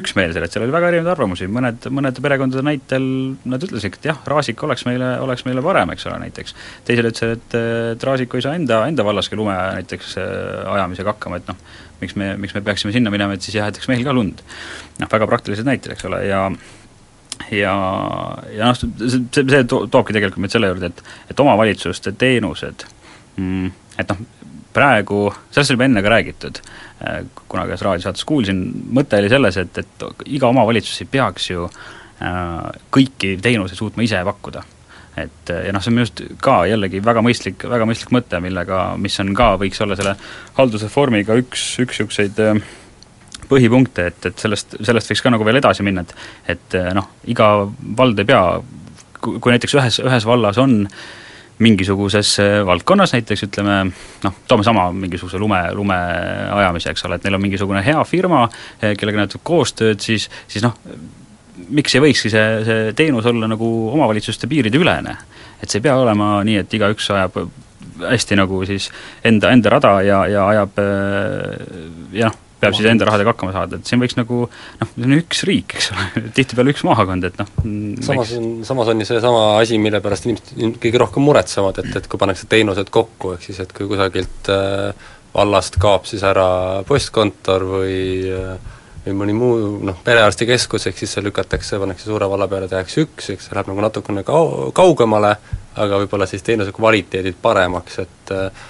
üksmeelsed, 0.00 0.42
et 0.42 0.54
seal 0.54 0.64
oli 0.66 0.74
väga 0.74 0.90
erinevaid 0.90 1.12
arvamusi, 1.14 1.48
mõned, 1.50 1.86
mõnede 1.94 2.24
perekondade 2.24 2.64
näitel 2.66 3.06
nad 3.48 3.64
ütlesid, 3.64 3.98
et 3.98 4.10
jah, 4.10 4.20
Raasik 4.28 4.62
oleks 4.66 4.84
meile, 4.88 5.14
oleks 5.24 5.46
meile 5.48 5.64
parem, 5.64 5.92
eks 5.94 6.06
ole, 6.10 6.18
näiteks. 6.26 6.56
teised 6.88 7.08
ütlesid, 7.12 7.38
et, 7.38 7.56
et 7.94 8.06
Raasik 8.08 8.36
ei 8.38 8.44
saa 8.44 8.58
enda, 8.58 8.82
enda 8.90 9.06
vallaski 9.06 9.38
lume 9.38 9.56
näiteks 9.78 10.14
äh, 10.20 10.74
ajamisega 10.74 11.14
hakkama, 11.14 11.40
et 11.40 11.50
noh, 11.50 11.58
miks 12.02 12.16
me, 12.18 12.34
miks 12.42 12.56
me 12.56 12.64
peaksime 12.66 12.94
sinna 12.94 13.12
minema, 13.14 13.36
et 13.36 13.46
siis 13.46 13.58
jah, 13.58 13.70
jätaks 13.70 13.90
meil 13.90 14.04
ka 14.06 14.14
lund. 14.16 14.44
noh, 15.00 15.10
väga 15.12 15.28
praktilised 15.30 15.68
näited, 15.68 15.96
eks 15.96 16.08
ole, 16.10 16.24
ja 16.28 16.46
ja, 17.50 17.74
ja 18.52 18.70
noh, 18.70 18.76
see, 18.78 19.24
see 19.40 19.64
toobki 19.68 20.14
tegelikult 20.14 20.44
meid 20.44 20.54
selle 20.54 20.70
juurde, 20.70 20.92
et 20.92 21.32
et 21.32 21.40
omavalitsuste 21.42 22.14
teenused 22.18 22.86
mm,, 23.36 23.72
et 23.98 24.12
noh, 24.12 24.22
praegu, 24.74 25.26
sellest 25.50 25.74
juba 25.74 25.86
enne 25.86 26.02
ka 26.04 26.12
räägitud, 26.12 26.60
äh, 27.04 27.22
kunagi 27.48 27.74
ühes 27.74 27.84
raadiosaates 27.86 28.26
kuulsin, 28.28 28.62
mõte 28.96 29.20
oli 29.20 29.30
selles, 29.32 29.58
et, 29.60 29.82
et 29.82 30.04
iga 30.32 30.50
omavalitsus 30.52 31.04
ei 31.04 31.10
peaks 31.12 31.50
ju 31.50 31.66
äh, 31.68 32.68
kõiki 32.94 33.36
teenuseid 33.42 33.78
suutma 33.78 34.06
ise 34.06 34.22
pakkuda. 34.26 34.64
et 35.16 35.50
ja 35.52 35.72
noh, 35.76 35.82
see 35.84 35.90
on 35.90 35.96
minu 35.98 36.06
arust 36.06 36.22
ka 36.40 36.54
jällegi 36.64 37.02
väga 37.04 37.20
mõistlik, 37.20 37.66
väga 37.68 37.84
mõistlik 37.84 38.14
mõte, 38.16 38.38
millega, 38.40 38.84
mis 38.96 39.18
on 39.20 39.34
ka, 39.36 39.50
võiks 39.60 39.82
olla 39.84 39.96
selle 39.98 40.14
haldusreformiga 40.56 41.36
üks, 41.36 41.66
üks 41.84 42.00
niisuguseid 42.00 42.40
äh, 42.40 42.62
põhipunkte, 43.50 44.06
et, 44.08 44.30
et 44.30 44.38
sellest, 44.38 44.78
sellest 44.80 45.12
võiks 45.12 45.22
ka 45.24 45.34
nagu 45.34 45.44
veel 45.44 45.60
edasi 45.60 45.84
minna, 45.84 46.06
et 46.06 46.56
et 46.56 46.78
noh, 46.96 47.10
iga 47.28 47.50
vald 47.98 48.22
ei 48.22 48.30
pea, 48.30 48.44
kui 49.20 49.52
näiteks 49.52 49.76
ühes, 49.76 50.00
ühes 50.00 50.26
vallas 50.26 50.58
on 50.58 50.86
mingisuguses 51.62 52.36
valdkonnas 52.66 53.12
näiteks 53.14 53.46
ütleme 53.46 53.78
noh, 54.24 54.36
toome 54.48 54.64
sama 54.66 54.88
mingisuguse 54.96 55.38
lume, 55.38 55.60
lume 55.76 55.98
ajamise, 56.56 56.90
eks 56.94 57.06
ole, 57.06 57.18
et 57.18 57.26
neil 57.26 57.38
on 57.38 57.44
mingisugune 57.44 57.82
hea 57.86 58.04
firma, 58.08 58.46
kellega 58.80 59.24
nad 59.24 59.36
koostööd, 59.46 60.00
siis, 60.02 60.28
siis 60.50 60.64
noh, 60.64 60.74
miks 61.72 61.94
ei 61.94 62.02
võikski 62.02 62.32
see, 62.32 62.46
see 62.66 62.94
teenus 62.98 63.28
olla 63.30 63.50
nagu 63.50 63.68
omavalitsuste 63.92 64.50
piiride 64.50 64.80
ülene? 64.80 65.16
et 65.62 65.70
see 65.70 65.78
ei 65.78 65.84
pea 65.84 65.94
olema 65.94 66.40
nii, 66.42 66.56
et 66.64 66.72
igaüks 66.74 67.06
ajab 67.14 67.36
hästi 68.02 68.38
nagu 68.40 68.64
siis 68.66 68.88
enda, 69.24 69.52
enda 69.54 69.70
rada 69.70 69.92
ja, 70.02 70.24
ja 70.26 70.46
ajab 70.50 70.80
ja 72.16 72.30
noh, 72.32 72.40
peab 72.62 72.76
siis 72.78 72.88
enda 72.90 73.06
rahadega 73.08 73.34
hakkama 73.34 73.54
saada, 73.54 73.78
et 73.78 73.88
siin 73.88 74.02
võiks 74.02 74.16
nagu 74.18 74.42
noh, 74.46 74.90
see 74.92 75.06
on 75.08 75.16
üks 75.18 75.42
riik, 75.48 75.76
eks 75.78 75.90
ole, 75.94 76.06
tihtipeale 76.36 76.74
üks 76.74 76.84
maakond, 76.86 77.26
et 77.28 77.40
noh 77.40 77.50
samas 78.06 78.34
on, 78.38 78.52
samas 78.66 78.92
on 78.92 79.02
ju 79.02 79.08
seesama 79.08 79.46
asi, 79.60 79.80
mille 79.82 80.02
pärast 80.04 80.28
inimesed 80.28 80.78
kõige 80.82 81.02
rohkem 81.02 81.26
muretsevad, 81.26 81.82
et, 81.82 81.90
et 81.98 82.10
kui 82.10 82.20
pannakse 82.22 82.46
teenused 82.50 82.92
kokku, 82.94 83.34
ehk 83.36 83.48
siis 83.48 83.62
et 83.64 83.74
kui 83.76 83.90
kusagilt 83.90 84.52
äh, 84.52 85.10
vallast 85.34 85.80
kaob 85.82 86.06
siis 86.08 86.22
ära 86.28 86.46
postkontor 86.88 87.66
või 87.76 87.98
äh, 88.30 88.78
või 89.02 89.14
mõni 89.18 89.34
muu 89.34 89.54
noh, 89.82 89.96
perearstikeskus, 90.04 90.86
ehk 90.86 91.00
siis 91.00 91.16
see 91.16 91.24
lükatakse, 91.26 91.78
pannakse 91.82 92.06
suure 92.06 92.28
valla 92.30 92.46
peale, 92.50 92.68
tehakse 92.70 93.02
üks, 93.02 93.32
eks 93.34 93.48
see 93.48 93.56
läheb 93.56 93.72
nagu 93.72 93.82
natukene 93.82 94.22
kau-, 94.26 94.70
kaugemale, 94.76 95.32
aga 95.82 95.98
võib-olla 96.04 96.28
siis 96.30 96.44
teenuse 96.46 96.74
kvaliteedid 96.76 97.40
paremaks, 97.42 97.98
et 98.04 98.32
äh, 98.36 98.62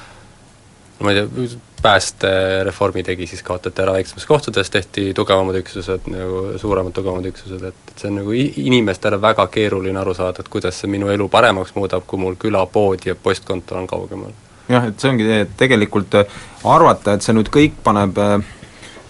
no 0.97 1.07
ma 1.07 1.13
ei 1.13 1.21
tea, 1.21 1.51
päästereformi 1.83 3.03
tegi, 3.03 3.27
siis 3.27 3.43
kaotati 3.43 3.83
ära 3.83 3.97
väiksemates 3.97 4.27
kohtades, 4.27 4.71
tehti 4.71 5.09
tugevamad 5.15 5.59
üksused, 5.63 6.07
nagu 6.13 6.45
suuremad, 6.63 6.95
tugevamad 6.97 7.27
üksused, 7.33 7.67
et, 7.69 7.83
et 7.91 8.05
see 8.05 8.11
on 8.11 8.21
nagu 8.21 8.37
inimestele 8.39 9.21
väga 9.23 9.47
keeruline 9.53 10.01
aru 10.01 10.15
saada, 10.15 10.45
et 10.45 10.53
kuidas 10.53 10.81
see 10.81 10.91
minu 10.91 11.11
elu 11.13 11.29
paremaks 11.29 11.75
muudab, 11.75 12.07
kui 12.07 12.23
mul 12.23 12.39
külapood 12.41 13.07
ja 13.07 13.15
postkontor 13.15 13.83
on 13.83 13.91
kaugemal. 13.91 14.33
jah, 14.69 14.89
et 14.89 15.01
see 15.01 15.11
ongi 15.11 15.45
tegelikult 15.59 16.19
arvata, 16.65 17.17
et 17.17 17.27
see 17.27 17.35
nüüd 17.37 17.51
kõik 17.53 17.81
paneb 17.85 18.19
äh, 18.23 18.51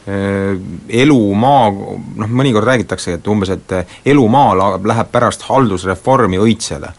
Äh, 0.02 0.56
elu 0.98 1.16
maa, 1.38 1.68
noh 1.70 2.30
mõnikord 2.34 2.66
räägitakse, 2.66 3.12
et 3.20 3.28
umbes, 3.30 3.52
et 3.54 3.74
elu 4.10 4.24
maal 4.26 4.58
läheb 4.82 5.12
pärast 5.14 5.44
haldusreformi 5.46 6.40
õitsele. 6.42 6.90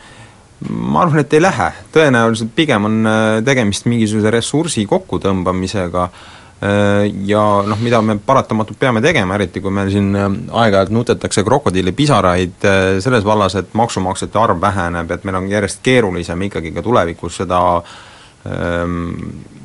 Ma 0.69 1.03
arvan, 1.03 1.23
et 1.23 1.33
ei 1.33 1.41
lähe, 1.41 1.71
tõenäoliselt 1.95 2.53
pigem 2.55 2.87
on 2.89 3.09
äh, 3.09 3.25
tegemist 3.45 3.89
mingisuguse 3.89 4.31
ressursi 4.33 4.85
kokkutõmbamisega 4.89 6.05
äh, 6.07 7.09
ja 7.29 7.43
noh, 7.67 7.83
mida 7.83 8.01
me 8.05 8.17
paratamatult 8.25 8.79
peame 8.79 9.01
tegema, 9.03 9.37
eriti 9.39 9.61
kui 9.63 9.73
meil 9.73 9.91
siin 9.93 10.13
aeg-ajalt 10.15 10.93
nutetakse 10.95 11.43
krokodillipisaraid 11.47 12.69
selles 13.03 13.27
vallas, 13.27 13.57
et 13.59 13.75
maksumaksjate 13.77 14.39
arv 14.39 14.61
väheneb, 14.61 15.11
et 15.11 15.27
meil 15.27 15.41
on 15.41 15.51
järjest 15.51 15.83
keerulisem 15.85 16.49
ikkagi 16.49 16.73
ka 16.75 16.85
tulevikus 16.85 17.43
seda 17.43 17.61
öö, 17.77 18.83
ähm, 18.83 19.13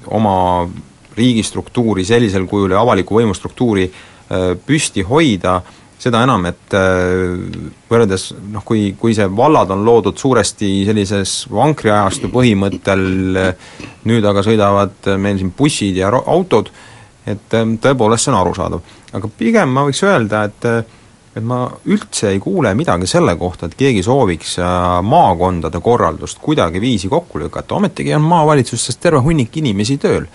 oma 0.07 0.69
riigistruktuuri 1.19 2.05
sellisel 2.05 2.47
kujul 2.47 2.73
ja 2.75 2.83
avaliku 2.83 3.19
võimu 3.19 3.35
struktuuri 3.37 3.89
äh, 3.89 4.53
püsti 4.67 5.05
hoida, 5.07 5.61
seda 5.99 6.23
enam, 6.23 6.47
et 6.51 6.77
äh, 6.79 7.39
võrreldes 7.91 8.29
noh, 8.53 8.63
kui, 8.67 8.93
kui 8.99 9.17
see 9.17 9.27
vallad 9.35 9.73
on 9.75 9.83
loodud 9.87 10.19
suuresti 10.19 10.85
sellises 10.87 11.41
vankriajastu 11.51 12.31
põhimõttel, 12.33 13.03
nüüd 14.09 14.29
aga 14.31 14.45
sõidavad 14.47 15.11
meil 15.19 15.41
siin 15.41 15.51
bussid 15.59 15.99
ja 15.99 16.13
autod, 16.21 16.71
et 17.27 17.59
äh, 17.59 17.75
tõepoolest 17.83 18.29
see 18.29 18.35
on 18.35 18.41
arusaadav. 18.43 18.95
aga 19.19 19.33
pigem 19.39 19.75
ma 19.75 19.89
võiks 19.89 20.05
öelda, 20.07 20.47
et 20.51 20.95
et 21.39 21.45
ma 21.45 21.69
üldse 21.87 22.33
ei 22.33 22.41
kuule 22.43 22.73
midagi 22.75 23.07
selle 23.07 23.37
kohta, 23.39 23.69
et 23.69 23.77
keegi 23.79 24.01
sooviks 24.03 24.57
maakondade 25.07 25.79
korraldust 25.85 26.41
kuidagiviisi 26.43 27.11
kokku 27.13 27.39
lükata, 27.39 27.77
ometigi 27.77 28.15
on 28.17 28.25
maavalitsustes 28.27 28.99
terve 28.99 29.21
hunnik 29.23 29.55
inimesi 29.61 30.01
tööl 30.03 30.27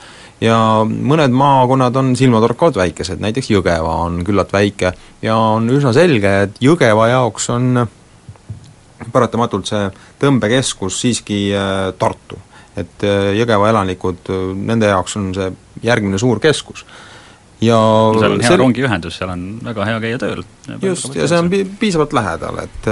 ja 0.43 0.57
mõned 0.83 1.33
maakonnad 1.35 1.95
on 1.99 2.13
silmatorkavalt 2.19 2.79
väikesed, 2.81 3.21
näiteks 3.23 3.51
Jõgeva 3.53 3.95
on 4.07 4.23
küllalt 4.27 4.51
väike 4.53 4.93
ja 5.23 5.37
on 5.37 5.69
üsna 5.71 5.93
selge, 5.95 6.33
et 6.47 6.59
Jõgeva 6.63 7.07
jaoks 7.13 7.49
on 7.53 7.85
paratamatult 9.13 9.69
see 9.69 9.87
tõmbekeskus 10.21 10.99
siiski 11.03 11.45
äh, 11.55 11.91
Tartu. 11.99 12.39
et 12.75 13.07
äh, 13.07 13.31
Jõgeva 13.37 13.69
elanikud, 13.71 14.23
äh, 14.29 14.45
nende 14.71 14.91
jaoks 14.91 15.17
on 15.19 15.33
see 15.35 15.49
järgmine 15.83 16.19
suur 16.19 16.41
keskus 16.43 16.85
ja 17.63 17.77
seal 18.17 18.35
on 18.35 18.43
hea 18.43 18.51
sel... 18.51 18.59
rongiühendus, 18.59 19.19
seal 19.19 19.31
on 19.31 19.45
väga 19.63 19.85
hea 19.87 20.01
käia 20.03 20.19
tööl. 20.19 20.43
just, 20.81 21.15
ja 21.15 21.29
see 21.31 21.39
on 21.39 21.51
pi-, 21.53 21.63
piisavalt 21.79 22.15
lähedal, 22.15 22.59
et 22.65 22.89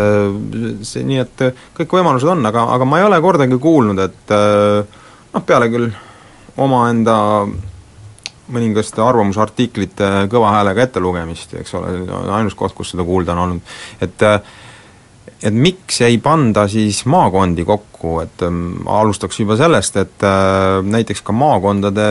see, 0.87 1.03
nii 1.07 1.19
et 1.25 1.43
kõik 1.75 1.97
võimalused 1.99 2.31
on, 2.31 2.45
aga, 2.47 2.63
aga 2.77 2.87
ma 2.87 3.01
ei 3.01 3.09
ole 3.09 3.19
kordagi 3.23 3.59
kuulnud, 3.59 3.99
et 4.05 4.31
noh, 4.31 5.43
peale 5.47 5.67
küll 5.73 5.91
omaenda 6.57 7.17
mõningaste 8.51 9.03
arvamusartiklite 9.03 10.09
kõva 10.31 10.51
häälega 10.57 10.87
ettelugemist, 10.87 11.53
eks 11.61 11.75
ole, 11.79 11.93
ainus 12.35 12.55
koht, 12.59 12.75
kus 12.75 12.91
seda 12.93 13.05
kuulda 13.07 13.35
on 13.35 13.43
olnud, 13.45 13.75
et 14.03 14.25
et 15.43 15.53
miks 15.53 16.01
ei 16.05 16.17
panda 16.21 16.67
siis 16.69 17.01
maakondi 17.09 17.65
kokku, 17.65 18.19
et 18.21 18.43
ähm, 18.45 18.81
alustaks 18.89 19.39
juba 19.41 19.57
sellest, 19.57 19.97
et 19.97 20.25
äh, 20.25 20.81
näiteks 20.85 21.23
ka 21.25 21.33
maakondade, 21.33 22.07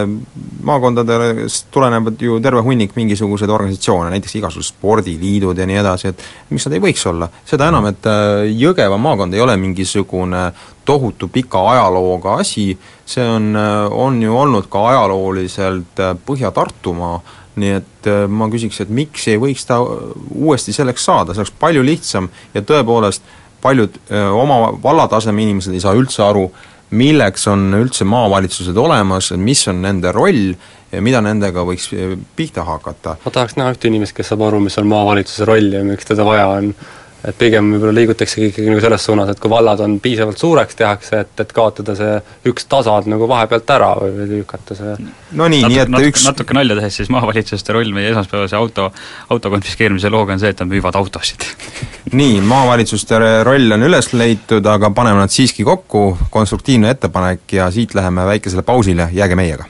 maakondadest 0.67 1.71
tulenevad 1.71 2.19
ju 2.23 2.41
terve 2.43 2.63
hunnik 2.67 2.97
mingisuguseid 2.99 3.51
organisatsioone, 3.51 4.11
näiteks 4.15 4.35
igasugused 4.41 4.75
spordiliidud 4.75 5.59
ja 5.59 5.67
nii 5.71 5.79
edasi, 5.83 6.11
et 6.11 6.27
miks 6.51 6.67
nad 6.67 6.77
ei 6.77 6.85
võiks 6.89 7.07
olla, 7.11 7.31
seda 7.47 7.71
enam, 7.71 7.87
et 7.93 8.11
äh, 8.11 8.51
Jõgeva 8.51 8.99
maakond 8.99 9.35
ei 9.35 9.43
ole 9.45 9.57
mingisugune 9.61 10.51
tohutu 10.85 11.29
pika 11.31 11.63
ajalooga 11.75 12.41
asi, 12.43 12.73
see 13.07 13.27
on, 13.27 13.53
on 13.55 14.23
ju 14.23 14.35
olnud 14.37 14.67
ka 14.71 14.89
ajalooliselt 14.91 16.03
äh, 16.03 16.17
Põhja-Tartumaa, 16.27 17.21
nii 17.59 17.77
et 17.81 18.09
äh, 18.11 18.25
ma 18.29 18.49
küsiks, 18.53 18.81
et 18.83 18.91
miks 18.95 19.27
ei 19.31 19.39
võiks 19.41 19.67
ta 19.67 19.81
uuesti 19.83 20.75
selleks 20.77 21.05
saada, 21.05 21.35
see 21.35 21.43
oleks 21.43 21.55
palju 21.61 21.85
lihtsam 21.87 22.31
ja 22.55 22.63
tõepoolest 22.63 23.25
paljud 23.61 23.97
öö, 24.11 24.21
äh, 24.21 24.35
oma 24.35 24.71
vallataseme 24.83 25.43
inimesed 25.43 25.75
ei 25.75 25.83
saa 25.83 25.97
üldse 25.99 26.23
aru, 26.25 26.49
milleks 26.91 27.47
on 27.51 27.69
üldse 27.79 28.07
maavalitsused 28.09 28.77
olemas, 28.77 29.33
mis 29.37 29.67
on 29.71 29.83
nende 29.83 30.13
roll 30.15 30.55
ja 30.91 31.03
mida 31.05 31.21
nendega 31.23 31.63
võiks 31.67 31.91
pihta 32.37 32.65
hakata. 32.67 33.17
ma 33.25 33.35
tahaks 33.35 33.59
näha 33.59 33.75
ühte 33.75 33.91
inimest, 33.91 34.17
kes 34.17 34.33
saab 34.33 34.47
aru, 34.49 34.63
mis 34.65 34.79
on 34.81 34.89
maavalitsuse 34.91 35.47
roll 35.49 35.77
ja 35.77 35.85
miks 35.87 36.09
teda 36.09 36.27
vaja 36.27 36.49
on 36.57 36.73
et 37.21 37.37
pigem 37.37 37.75
võib-olla 37.75 37.93
liigutaksegi 37.99 38.49
ikkagi 38.51 38.71
nagu 38.71 38.81
selles 38.81 39.05
suunas, 39.05 39.29
et 39.33 39.41
kui 39.41 39.51
vallad 39.53 39.83
on 39.85 39.99
piisavalt 40.01 40.41
suureks, 40.41 40.77
tehakse, 40.79 41.21
et, 41.25 41.33
et 41.45 41.53
kaotada 41.53 41.95
see 41.99 42.15
üks 42.49 42.65
tasand 42.71 43.11
nagu 43.13 43.29
vahepealt 43.29 43.73
ära 43.75 43.91
või, 43.99 44.15
või 44.17 44.29
lükata 44.39 44.77
see 44.79 44.95
no 45.37 45.49
nii, 45.53 45.67
nii 45.69 45.83
et 45.85 45.93
natuke, 45.93 46.13
üks 46.15 46.25
natuke 46.29 46.57
nalja 46.57 46.79
tehes 46.81 47.01
siis 47.03 47.11
maavalitsuste 47.13 47.77
roll 47.77 47.93
meie 47.97 48.13
esmaspäevase 48.15 48.57
auto, 48.57 48.89
auto 49.29 49.53
konfiskeerimise 49.53 50.13
looga 50.13 50.37
on 50.37 50.43
see, 50.43 50.53
et 50.55 50.63
nad 50.63 50.71
müüvad 50.71 50.97
autosid. 51.01 51.45
Nii, 52.21 52.41
maavalitsuste 52.43 53.19
roll 53.47 53.77
on 53.77 53.85
üles 53.87 54.09
leitud, 54.17 54.67
aga 54.67 54.91
paneme 54.97 55.21
nad 55.21 55.31
siiski 55.31 55.67
kokku, 55.69 56.17
konstruktiivne 56.33 56.91
ettepanek 56.97 57.53
ja 57.61 57.69
siit 57.71 57.95
läheme 57.95 58.25
väikesele 58.33 58.65
pausile, 58.67 59.11
jääge 59.15 59.39
meiega. 59.39 59.69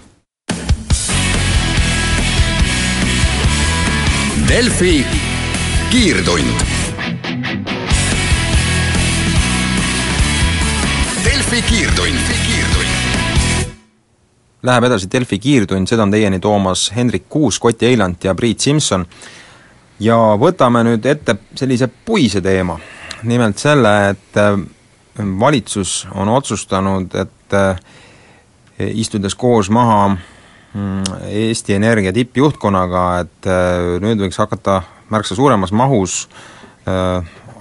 Delfi 4.50 4.94
kiirtund 5.90 6.79
Delfi 11.61 11.77
kiirtund. 11.77 12.87
Läheb 14.62 14.85
edasi 14.85 15.09
Delfi 15.12 15.38
kiirtund, 15.38 15.88
seda 15.90 16.07
on 16.07 16.12
teieni 16.14 16.38
toomas 16.40 16.87
Hendrik 16.96 17.27
Kuus, 17.29 17.59
Koti 17.61 17.87
Eilant 17.87 18.25
ja 18.25 18.35
Priit 18.35 18.61
Simson. 18.61 19.05
ja 20.01 20.16
võtame 20.40 20.81
nüüd 20.87 21.05
ette 21.05 21.35
sellise 21.55 21.90
puise 22.07 22.40
teema, 22.40 22.79
nimelt 23.29 23.61
selle, 23.61 23.92
et 24.14 24.40
äh, 24.40 24.57
valitsus 25.40 26.09
on 26.14 26.33
otsustanud, 26.33 27.12
et 27.14 27.59
äh, 27.61 27.85
istudes 28.81 29.37
koos 29.37 29.68
maha 29.70 30.09
mm, 30.09 31.05
Eesti 31.29 31.77
Energia 31.77 32.12
tippjuhtkonnaga, 32.16 33.07
et 33.20 33.53
äh, 33.53 34.01
nüüd 34.01 34.25
võiks 34.25 34.40
hakata 34.40 34.81
märksa 35.11 35.37
suuremas 35.37 35.73
mahus 35.73 36.29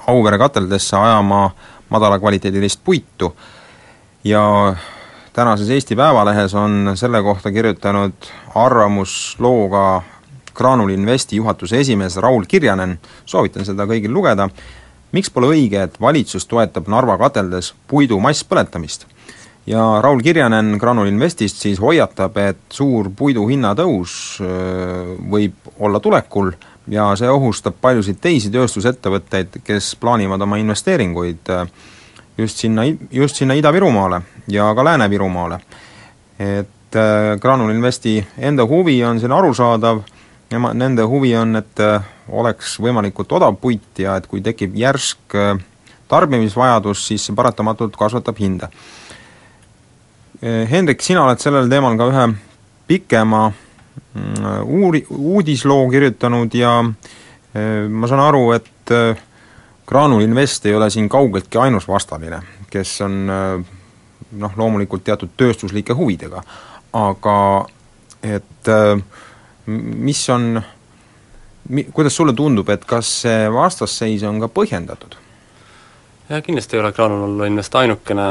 Auvere 0.07 0.37
kateldesse 0.39 0.95
ajama 0.95 1.49
madalakvaliteedilist 1.91 2.79
puitu 2.83 3.33
ja 4.23 4.75
tänases 5.33 5.69
Eesti 5.69 5.95
Päevalehes 5.95 6.55
on 6.55 6.91
selle 6.95 7.21
kohta 7.23 7.51
kirjutanud 7.51 8.13
arvamuslooga 8.55 10.01
Graanul 10.53 10.89
Investi 10.89 11.35
juhatuse 11.35 11.79
esimees 11.79 12.17
Raul 12.17 12.43
Kirjanen, 12.47 12.99
soovitan 13.25 13.65
seda 13.65 13.85
kõigil 13.87 14.11
lugeda, 14.13 14.49
miks 15.11 15.31
pole 15.31 15.53
õige, 15.53 15.85
et 15.85 16.01
valitsus 16.01 16.45
toetab 16.49 16.89
Narva 16.91 17.17
kateldes 17.17 17.73
puidu 17.87 18.19
masspõletamist? 18.19 19.07
ja 19.69 20.01
Raul 20.01 20.21
Kirjanen 20.25 20.77
Granul 20.81 21.07
Investist 21.07 21.61
siis 21.61 21.79
hoiatab, 21.79 22.37
et 22.37 22.59
suur 22.73 23.11
puidu 23.15 23.45
hinnatõus 23.47 24.39
võib 25.29 25.71
olla 25.79 25.99
tulekul 25.99 26.51
ja 26.89 27.11
see 27.19 27.29
ohustab 27.29 27.77
paljusid 27.81 28.17
teisi 28.21 28.49
tööstusettevõtteid, 28.49 29.61
kes 29.63 29.93
plaanivad 30.01 30.41
oma 30.41 30.57
investeeringuid 30.57 31.53
just 32.39 32.61
sinna, 32.63 32.85
just 33.11 33.35
sinna 33.35 33.57
Ida-Virumaale 33.59 34.21
ja 34.47 34.69
ka 34.75 34.83
Lääne-Virumaale. 34.83 35.59
et 36.39 36.95
Granul 37.41 37.71
Investi 37.71 38.27
enda 38.37 38.65
huvi 38.65 39.03
on 39.03 39.19
siin 39.19 39.31
arusaadav, 39.31 39.99
nema, 40.51 40.73
nende 40.73 41.03
huvi 41.03 41.35
on, 41.35 41.55
et 41.59 41.83
oleks 42.29 42.79
võimalikult 42.79 43.35
odav 43.37 43.59
puit 43.61 43.99
ja 43.99 44.15
et 44.17 44.27
kui 44.27 44.41
tekib 44.41 44.75
järsk 44.75 45.35
tarbimisvajadus, 46.07 47.03
siis 47.07 47.27
see 47.27 47.35
paratamatult 47.35 47.97
kasvatab 47.99 48.39
hinda 48.39 48.71
Hendrik, 50.41 51.01
sina 51.03 51.25
oled 51.25 51.41
sellel 51.43 51.67
teemal 51.67 51.97
ka 51.99 52.05
ühe 52.07 52.25
pikema 52.87 53.49
mm, 53.51 54.45
uuri-, 54.63 55.03
uudisloo 55.11 55.89
kirjutanud 55.91 56.53
ja 56.55 56.77
ma 57.89 58.07
saan 58.07 58.21
aru, 58.23 58.45
et 58.55 58.93
Graanul 59.89 60.21
Invest 60.21 60.65
ei 60.69 60.75
ole 60.77 60.89
siin 60.93 61.09
kaugeltki 61.09 61.57
ainus 61.57 61.87
vastaline, 61.87 62.41
kes 62.69 62.99
on 63.01 63.15
noh, 63.29 64.57
loomulikult 64.57 65.03
teatud 65.03 65.31
tööstuslike 65.37 65.95
huvidega, 65.97 66.43
aga 66.93 67.37
et 68.21 68.69
mis 69.65 70.21
on, 70.29 70.61
kuidas 71.93 72.15
sulle 72.15 72.35
tundub, 72.37 72.69
et 72.69 72.85
kas 72.85 73.09
see 73.23 73.49
vastasseis 73.53 74.27
on 74.29 74.37
ka 74.43 74.51
põhjendatud? 74.53 75.17
jah, 76.29 76.43
kindlasti 76.45 76.77
ei 76.77 76.83
ole 76.83 76.93
Graanul 76.93 77.47
Invest 77.47 77.75
ainukene 77.81 78.29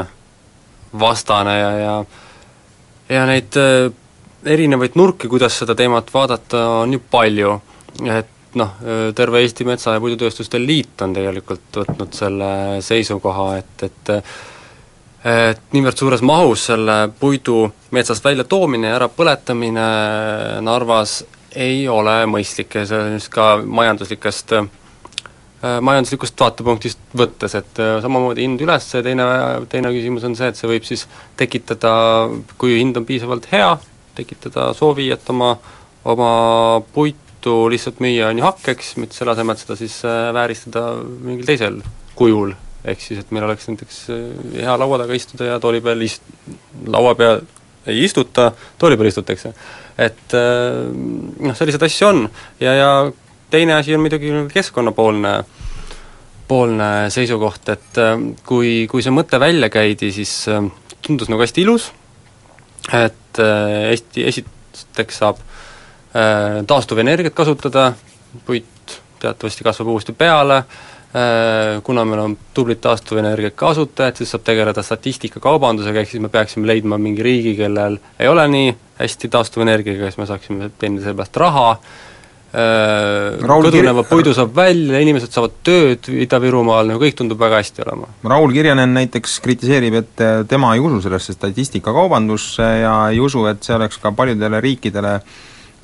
vastane 0.99 1.59
ja, 1.59 1.71
ja 1.83 1.93
ja 3.09 3.25
neid 3.25 3.57
äh, 3.57 3.89
erinevaid 4.45 4.97
nurki, 4.99 5.27
kuidas 5.27 5.57
seda 5.59 5.75
teemat 5.75 6.13
vaadata, 6.13 6.65
on 6.83 6.93
ju 6.93 7.01
palju, 7.11 7.55
et 8.05 8.35
noh, 8.57 8.77
terve 9.15 9.43
Eesti 9.43 9.65
Metsa- 9.67 9.93
ja 9.93 10.01
Puidutööstuste 10.01 10.61
Liit 10.61 11.01
on 11.05 11.13
tegelikult 11.13 11.81
võtnud 11.83 12.15
selle 12.17 12.51
seisukoha, 12.85 13.49
et, 13.57 13.83
et 13.89 14.13
et 15.19 15.73
niivõrd 15.75 15.99
suures 15.99 16.21
mahus 16.23 16.61
selle 16.69 17.09
puidu 17.19 17.65
metsast 17.91 18.23
väljatoomine 18.23 18.87
ja 18.87 18.95
ärapõletamine 19.01 19.87
Narvas 20.63 21.17
ei 21.59 21.81
ole 21.91 22.21
mõistlik 22.31 22.77
ja 22.79 22.85
see 22.87 23.01
on 23.03 23.17
just 23.17 23.31
ka 23.33 23.57
majanduslikest 23.65 24.55
majanduslikust 25.59 26.39
vaatepunktist 26.39 26.99
võttes, 27.19 27.55
et 27.59 27.81
samamoodi 28.01 28.45
hind 28.45 28.61
üles, 28.63 28.85
teine, 29.03 29.25
teine 29.71 29.91
küsimus 29.91 30.23
on 30.23 30.37
see, 30.39 30.47
et 30.47 30.59
see 30.59 30.69
võib 30.71 30.85
siis 30.87 31.03
tekitada, 31.39 31.91
kui 32.57 32.77
hind 32.77 32.95
on 32.95 33.07
piisavalt 33.07 33.49
hea, 33.51 33.73
tekitada 34.15 34.69
soovi, 34.77 35.09
et 35.11 35.33
oma, 35.33 35.51
oma 36.07 36.31
puitu 37.49 37.69
lihtsalt 37.73 38.01
müüa 38.03 38.29
on 38.29 38.39
ju 38.39 38.45
hakkeks, 38.45 38.95
mitte 39.01 39.17
selle 39.17 39.33
asemel, 39.33 39.57
seda 39.57 39.77
siis 39.79 39.99
äh, 40.05 40.29
vääristada 40.35 40.83
mingil 41.03 41.47
teisel 41.47 41.79
kujul, 42.19 42.53
ehk 42.85 43.01
siis 43.01 43.21
et 43.21 43.31
meil 43.31 43.47
oleks 43.47 43.69
näiteks 43.69 44.01
hea 44.55 44.75
laua 44.77 44.99
taga 45.01 45.15
istuda 45.17 45.53
ja 45.53 45.59
tooli 45.59 45.81
peal 45.81 46.03
ist-, 46.05 46.25
laua 46.87 47.15
peal 47.17 47.41
ei 47.89 48.03
istuta, 48.05 48.51
tooli 48.77 48.97
peal 48.99 49.09
istutakse. 49.09 49.53
et 49.99 50.35
noh, 50.35 51.55
selliseid 51.57 51.83
asju 51.83 52.07
on. 52.07 52.21
Ja, 52.59 52.73
ja 52.75 52.89
teine 53.51 53.73
asi 53.75 53.95
on 53.95 54.03
muidugi 54.03 54.31
keskkonnapoolne 54.53 55.33
poolne 56.49 57.09
seisukoht, 57.13 57.69
et 57.69 57.99
äh, 58.01 58.15
kui, 58.47 58.87
kui 58.89 59.03
see 59.05 59.13
mõte 59.13 59.39
välja 59.41 59.69
käidi, 59.73 60.09
siis 60.13 60.33
äh, 60.49 60.65
tundus 61.05 61.29
nagu 61.29 61.43
hästi 61.43 61.61
ilus, 61.65 61.91
et 62.89 63.41
äh, 63.43 63.91
Eesti 63.91 64.25
esiteks 64.31 65.21
saab 65.21 65.43
taastuvenergiat 66.67 67.35
kasutada, 67.37 67.91
puit 68.45 68.95
teatavasti 69.21 69.63
kasvab 69.63 69.91
uuesti 69.93 70.15
peale, 70.17 70.63
kuna 71.83 72.05
meil 72.05 72.21
on 72.23 72.35
tublid 72.53 72.81
taastuvenergia 72.81 73.51
kasutajad, 73.57 74.17
siis 74.17 74.33
saab 74.33 74.43
tegeleda 74.45 74.83
statistikakaubandusega, 74.85 76.01
ehk 76.01 76.11
siis 76.11 76.21
me 76.23 76.29
peaksime 76.33 76.69
leidma 76.69 76.97
mingi 77.01 77.25
riigi, 77.25 77.55
kellel 77.57 77.97
ei 78.19 78.29
ole 78.29 78.45
nii 78.49 78.75
hästi 78.99 79.29
taastuvenergiaga, 79.33 80.09
siis 80.09 80.21
me 80.21 80.29
saaksime 80.29 80.71
teenida 80.81 81.05
selle 81.05 81.19
pealt 81.21 81.41
raha, 81.45 81.67
Äh, 82.49 83.35
kõduneva 83.45 84.01
puidu 84.09 84.31
saab 84.33 84.55
välja, 84.57 84.97
inimesed 85.03 85.29
saavad 85.35 85.59
tööd 85.65 86.07
Ida-Virumaal, 86.09 86.87
nagu 86.89 87.03
kõik 87.03 87.19
tundub 87.19 87.37
väga 87.37 87.59
hästi 87.61 87.83
olema. 87.83 88.09
Raul 88.25 88.55
Kirjanen 88.55 88.95
näiteks 88.97 89.35
kritiseerib, 89.45 89.99
et 89.99 90.23
tema 90.49 90.71
ei 90.73 90.81
usu 90.81 90.97
sellesse 91.03 91.35
statistikakaubandusse 91.37 92.69
ja 92.81 92.95
ei 93.13 93.21
usu, 93.21 93.43
et 93.51 93.61
see 93.61 93.75
oleks 93.77 94.01
ka 94.01 94.11
paljudele 94.17 94.63
riikidele 94.65 95.19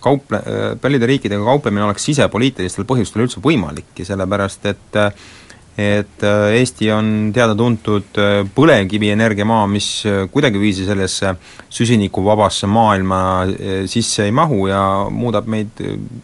kauple-, 0.06 0.44
paljude 0.82 1.10
riikidega 1.10 1.44
kauplemine 1.44 1.88
oleks 1.88 2.06
sisepoliitilistel 2.12 2.88
põhjustel 2.88 3.26
üldse 3.26 3.42
võimalik 3.44 3.98
ja 4.00 4.14
sellepärast, 4.14 4.70
et 4.72 5.02
et 5.78 6.24
äh, 6.24 6.56
Eesti 6.56 6.88
on 6.96 7.08
teada-tuntud 7.36 8.20
äh, 8.22 8.38
põlevkivienergiamaa, 8.56 9.66
mis 9.68 9.90
äh, 10.08 10.24
kuidagiviisi 10.32 10.86
sellesse 10.88 11.34
süsinikuvabasse 11.70 12.68
maailma 12.72 13.20
sisse 13.92 14.24
ei 14.24 14.32
mahu 14.32 14.70
ja 14.72 14.82
muudab 15.12 15.50
meid 15.52 15.82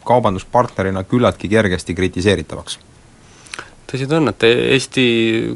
kaubanduspartnerina 0.07 1.03
küllaltki 1.03 1.51
kergesti 1.51 1.95
kritiseeritavaks. 1.97 2.79
Tõsi 3.91 4.07
ta 4.07 4.21
on, 4.21 4.31
et 4.31 4.45
Eesti, 4.47 5.03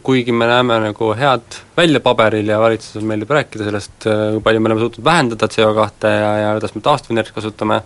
kuigi 0.04 0.34
me 0.36 0.50
näeme 0.50 0.82
nagu 0.90 1.14
head 1.16 1.62
välja 1.78 2.02
paberil 2.04 2.52
ja 2.52 2.58
valitsuses 2.60 3.06
meeldib 3.08 3.32
rääkida 3.32 3.70
sellest, 3.70 3.96
kui 4.04 4.42
palju 4.44 4.60
me 4.60 4.74
oleme 4.74 4.84
suutnud 4.84 5.08
vähendada 5.08 5.48
CO2 5.48 6.12
ja, 6.12 6.34
ja 6.42 6.50
kuidas 6.58 6.76
me 6.76 6.84
taastuvenergiat 6.84 7.38
kasutame, 7.38 7.80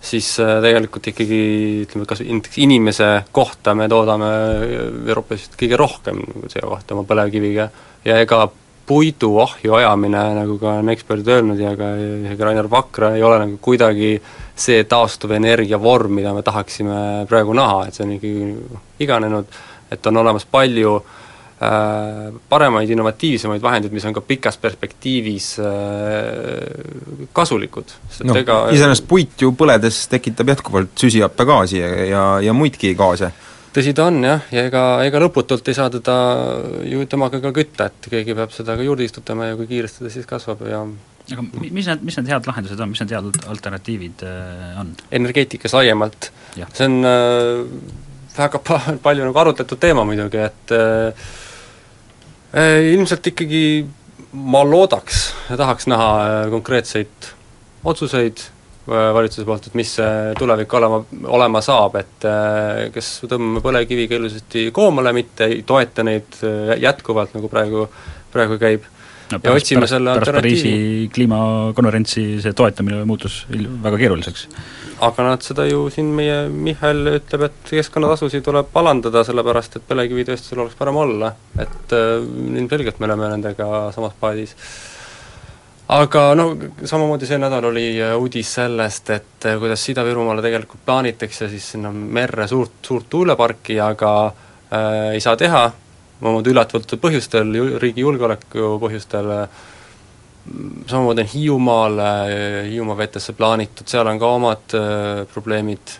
siis 0.00 0.30
äh, 0.40 0.58
tegelikult 0.64 1.10
ikkagi 1.10 1.40
ütleme, 1.84 2.06
kas 2.08 2.22
näiteks 2.22 2.60
inimese 2.62 3.10
kohta 3.32 3.74
me 3.74 3.88
toodame 3.90 4.30
Euroopas 5.08 5.50
kõige 5.58 5.78
rohkem 5.80 6.22
nagu 6.22 6.50
CO2 6.52 6.96
oma 6.96 7.04
põlevkiviga. 7.08 7.68
Ja 8.06 8.18
ega 8.22 8.46
puidu 8.88 9.34
ahju 9.42 9.74
ajamine, 9.76 10.22
nagu 10.38 10.56
ka 10.60 10.78
on 10.80 10.88
eksperdid 10.94 11.28
öelnud 11.34 11.60
ja 11.60 11.74
ka 11.76 11.90
isegi 11.98 12.46
Rainer 12.46 12.70
Vakra, 12.72 13.12
ei 13.16 13.22
ole 13.26 13.42
nagu 13.42 13.58
kuidagi 13.60 14.14
see 14.58 14.84
taastuvenergia 14.88 15.76
vorm, 15.82 16.14
mida 16.16 16.32
me 16.34 16.42
tahaksime 16.46 17.26
praegu 17.28 17.56
näha, 17.58 17.84
et 17.86 17.98
see 17.98 18.06
on 18.06 18.14
ikkagi 18.16 19.04
iganenud, 19.04 19.58
et 19.92 20.08
on 20.08 20.22
olemas 20.22 20.48
palju 20.48 20.96
äh, 20.96 21.18
Äh, 21.18 21.27
paremaid, 21.58 22.90
innovatiivsemaid 22.94 23.62
vahendeid, 23.62 23.94
mis 23.94 24.04
on 24.06 24.14
ka 24.14 24.22
pikas 24.22 24.58
perspektiivis 24.62 25.48
äh, 25.58 27.26
kasulikud. 27.34 27.94
noh 28.28 28.38
ega..., 28.38 28.60
iseenesest 28.74 29.08
puit 29.10 29.42
ju 29.42 29.50
põledes 29.58 30.04
tekitab 30.12 30.54
jätkuvalt 30.54 30.94
süsihappegaasi 31.02 31.80
ja, 31.80 31.88
ja, 32.06 32.24
ja 32.46 32.54
muidki 32.54 32.92
gaase. 32.98 33.32
tõsi 33.74 33.94
ta 33.94 34.06
on 34.06 34.22
jah, 34.22 34.46
ja 34.54 34.68
ega, 34.70 34.84
ega 35.06 35.22
lõputult 35.24 35.66
ei 35.66 35.78
saa 35.78 35.90
teda 35.90 36.14
ju 36.86 37.02
temaga 37.10 37.42
ka 37.42 37.52
kütta, 37.56 37.88
et 37.90 38.06
keegi 38.14 38.38
peab 38.38 38.54
seda 38.54 38.78
ka 38.78 38.86
juurde 38.86 39.08
istutama 39.08 39.50
ja 39.50 39.58
kui 39.58 39.66
kiiresti 39.72 40.06
ta 40.06 40.14
siis 40.14 40.30
kasvab 40.30 40.62
ja 40.70 40.84
aga 41.32 41.46
mis 41.58 41.90
need, 41.90 42.06
mis 42.06 42.20
need 42.20 42.30
head 42.30 42.46
lahendused 42.46 42.78
on, 42.78 42.94
mis 42.94 43.02
need 43.02 43.16
head 43.16 43.50
alternatiivid 43.50 44.22
äh, 44.30 44.78
on? 44.84 44.94
energeetikas 45.10 45.74
laiemalt, 45.74 46.30
see 46.54 46.86
on 46.86 47.02
äh, 47.02 47.66
väga 48.38 48.62
pa-, 48.62 48.96
palju 49.02 49.26
nagu 49.26 49.42
arutletud 49.42 49.82
teema 49.82 50.06
muidugi, 50.06 50.46
et 50.46 50.78
äh, 50.78 51.12
Äh, 51.12 51.47
ilmselt 52.56 53.26
ikkagi 53.32 53.64
ma 54.32 54.62
loodaks 54.64 55.24
ja 55.50 55.56
tahaks 55.56 55.88
näha 55.90 56.08
äh, 56.20 56.50
konkreetseid 56.50 57.32
otsuseid 57.84 58.40
äh, 58.40 59.08
valitsuse 59.14 59.46
poolt, 59.48 59.68
et 59.68 59.76
mis 59.78 59.94
see 59.98 60.34
tulevik 60.38 60.74
olema, 60.74 61.02
olema 61.38 61.62
saab, 61.64 61.98
et 62.00 62.28
kas 62.94 63.10
tõmbame 63.24 63.62
põlevkiviga 63.64 64.18
ilusasti 64.18 64.68
koomale, 64.74 65.12
mitte 65.16 65.48
ei 65.48 65.62
toeta 65.66 66.04
neid 66.06 66.40
jätkuvalt, 66.80 67.36
nagu 67.36 67.50
praegu, 67.52 67.88
praegu 68.32 68.58
käib 68.60 68.86
no, 69.32 69.40
ja 69.42 69.54
otsime 69.54 69.82
pärast, 69.82 69.94
selle 69.94 70.14
pärast 70.18 70.36
Pariisi 70.38 70.72
kliimakonverentsi 71.14 72.26
see 72.44 72.56
toetamine 72.56 73.04
muutus 73.08 73.40
väga 73.84 74.00
keeruliseks. 74.00 74.46
aga 75.06 75.26
nad 75.30 75.46
seda 75.46 75.66
ju 75.68 75.84
siin, 75.94 76.10
meie 76.16 76.40
Michal 76.50 77.04
ütleb, 77.14 77.48
et 77.48 77.58
keskkonnatasusid 77.70 78.44
tuleb 78.46 78.76
alandada, 78.80 79.22
sellepärast 79.26 79.78
et 79.78 79.88
põlevkivitööstusel 79.88 80.64
oleks 80.64 80.78
parem 80.78 81.00
olla, 81.04 81.32
et 81.58 81.96
äh, 81.96 82.14
ilmselgelt 82.58 83.00
me 83.00 83.10
oleme 83.10 83.32
nendega 83.34 83.88
samas 83.94 84.16
paadis. 84.20 84.56
aga 85.88 86.24
no 86.36 86.50
samamoodi 86.84 87.28
see 87.28 87.38
nädal 87.40 87.70
oli 87.70 87.90
äh, 88.00 88.16
uudis 88.18 88.54
sellest, 88.60 89.10
et 89.14 89.46
äh, 89.46 89.58
kuidas 89.60 89.88
Ida-Virumaale 89.92 90.44
tegelikult 90.44 90.84
plaanitakse 90.86 91.50
siis 91.52 91.74
sinna 91.76 91.92
merre 91.92 92.48
suurt, 92.48 92.80
suurt 92.82 93.10
tuuleparki, 93.10 93.78
aga 93.80 94.14
äh, 94.26 95.12
ei 95.12 95.20
saa 95.20 95.36
teha, 95.36 95.68
omamoodi 96.20 96.52
üllatavatel 96.52 97.00
põhjustel, 97.02 97.52
riigi 97.82 98.02
julgeoleku 98.02 98.76
põhjustel, 98.82 99.32
samamoodi 100.88 101.22
on 101.24 101.30
Hiiumaal, 101.32 102.00
Hiiumaa 102.68 102.96
vetesse 102.98 103.34
plaanitud, 103.36 103.86
seal 103.90 104.08
on 104.08 104.18
ka 104.20 104.30
omad 104.38 104.76
äh, 104.76 105.22
probleemid, 105.32 105.94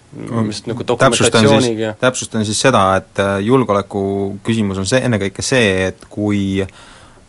mis 0.46 0.64
nagu 0.66 0.86
dokumentatsiooniga. 0.88 1.94
täpsustan 2.00 2.46
siis 2.48 2.60
seda, 2.66 2.84
et 3.00 3.22
äh, 3.22 3.36
julgeoleku 3.44 4.02
küsimus 4.46 4.80
on 4.80 4.88
see, 4.88 5.02
ennekõike 5.04 5.44
see, 5.44 5.88
et 5.90 6.08
kui 6.10 6.64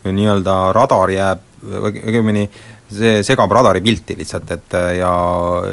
nii-öelda 0.04 0.56
radar 0.72 1.12
jääb 1.12 1.46
õigemini 1.60 2.46
see 2.90 3.22
segab 3.26 3.52
radaripilti 3.54 4.16
lihtsalt, 4.18 4.50
et 4.56 4.76
ja 4.98 5.10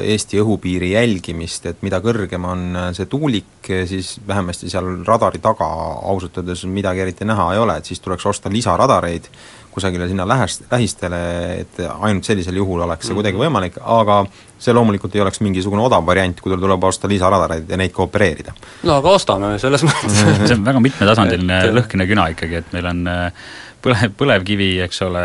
Eesti 0.01 0.41
õhupiiri 0.43 0.93
jälgimist, 0.93 1.65
et 1.72 1.84
mida 1.86 1.99
kõrgem 2.03 2.45
on 2.47 2.65
see 2.97 3.09
tuulik, 3.09 3.72
siis 3.89 4.15
vähemasti 4.28 4.70
seal 4.72 5.01
radari 5.07 5.41
taga 5.43 5.68
ausalt 6.07 6.38
öeldes 6.41 6.65
midagi 6.70 7.05
eriti 7.05 7.28
näha 7.28 7.51
ei 7.53 7.61
ole, 7.63 7.80
et 7.80 7.89
siis 7.89 8.03
tuleks 8.03 8.26
osta 8.30 8.53
lisaradareid 8.53 9.32
kusagile 9.78 10.07
sinna 10.09 10.26
lähest-, 10.26 10.65
lähistele, 10.72 11.20
et 11.61 11.82
ainult 11.86 12.26
sellisel 12.26 12.57
juhul 12.57 12.82
oleks 12.82 13.05
see 13.05 13.18
kuidagi 13.18 13.38
võimalik, 13.38 13.78
aga 13.86 14.24
see 14.57 14.74
loomulikult 14.74 15.13
ei 15.13 15.22
oleks 15.22 15.43
mingisugune 15.45 15.84
odav 15.86 16.05
variant, 16.05 16.39
kui 16.41 16.55
tuleb 16.55 16.88
osta 16.89 17.09
lisaradareid 17.11 17.70
ja 17.70 17.78
neid 17.78 17.93
ka 17.93 18.07
opereerida. 18.07 18.55
no 18.89 18.97
aga 18.97 19.13
ostame 19.20 19.53
selles 19.61 19.86
mõttes. 19.86 20.18
See 20.47 20.57
on 20.57 20.65
väga 20.65 20.82
mitmetasandiline 20.82 21.61
lõhkine 21.78 22.09
küna 22.09 22.26
ikkagi, 22.34 22.63
et 22.63 22.74
meil 22.74 22.89
on 22.89 23.05
äh, 23.11 23.45
põle, 23.84 24.11
põlevkivi, 24.19 24.73
eks 24.86 25.01
ole, 25.07 25.23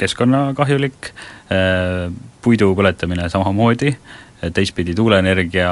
keskkonnakahjulik, 0.00 1.10
äh, 1.54 2.06
puidu 2.46 2.70
põletamine 2.78 3.28
samamoodi, 3.32 3.94
teistpidi 4.54 4.94
tuuleenergia 4.94 5.70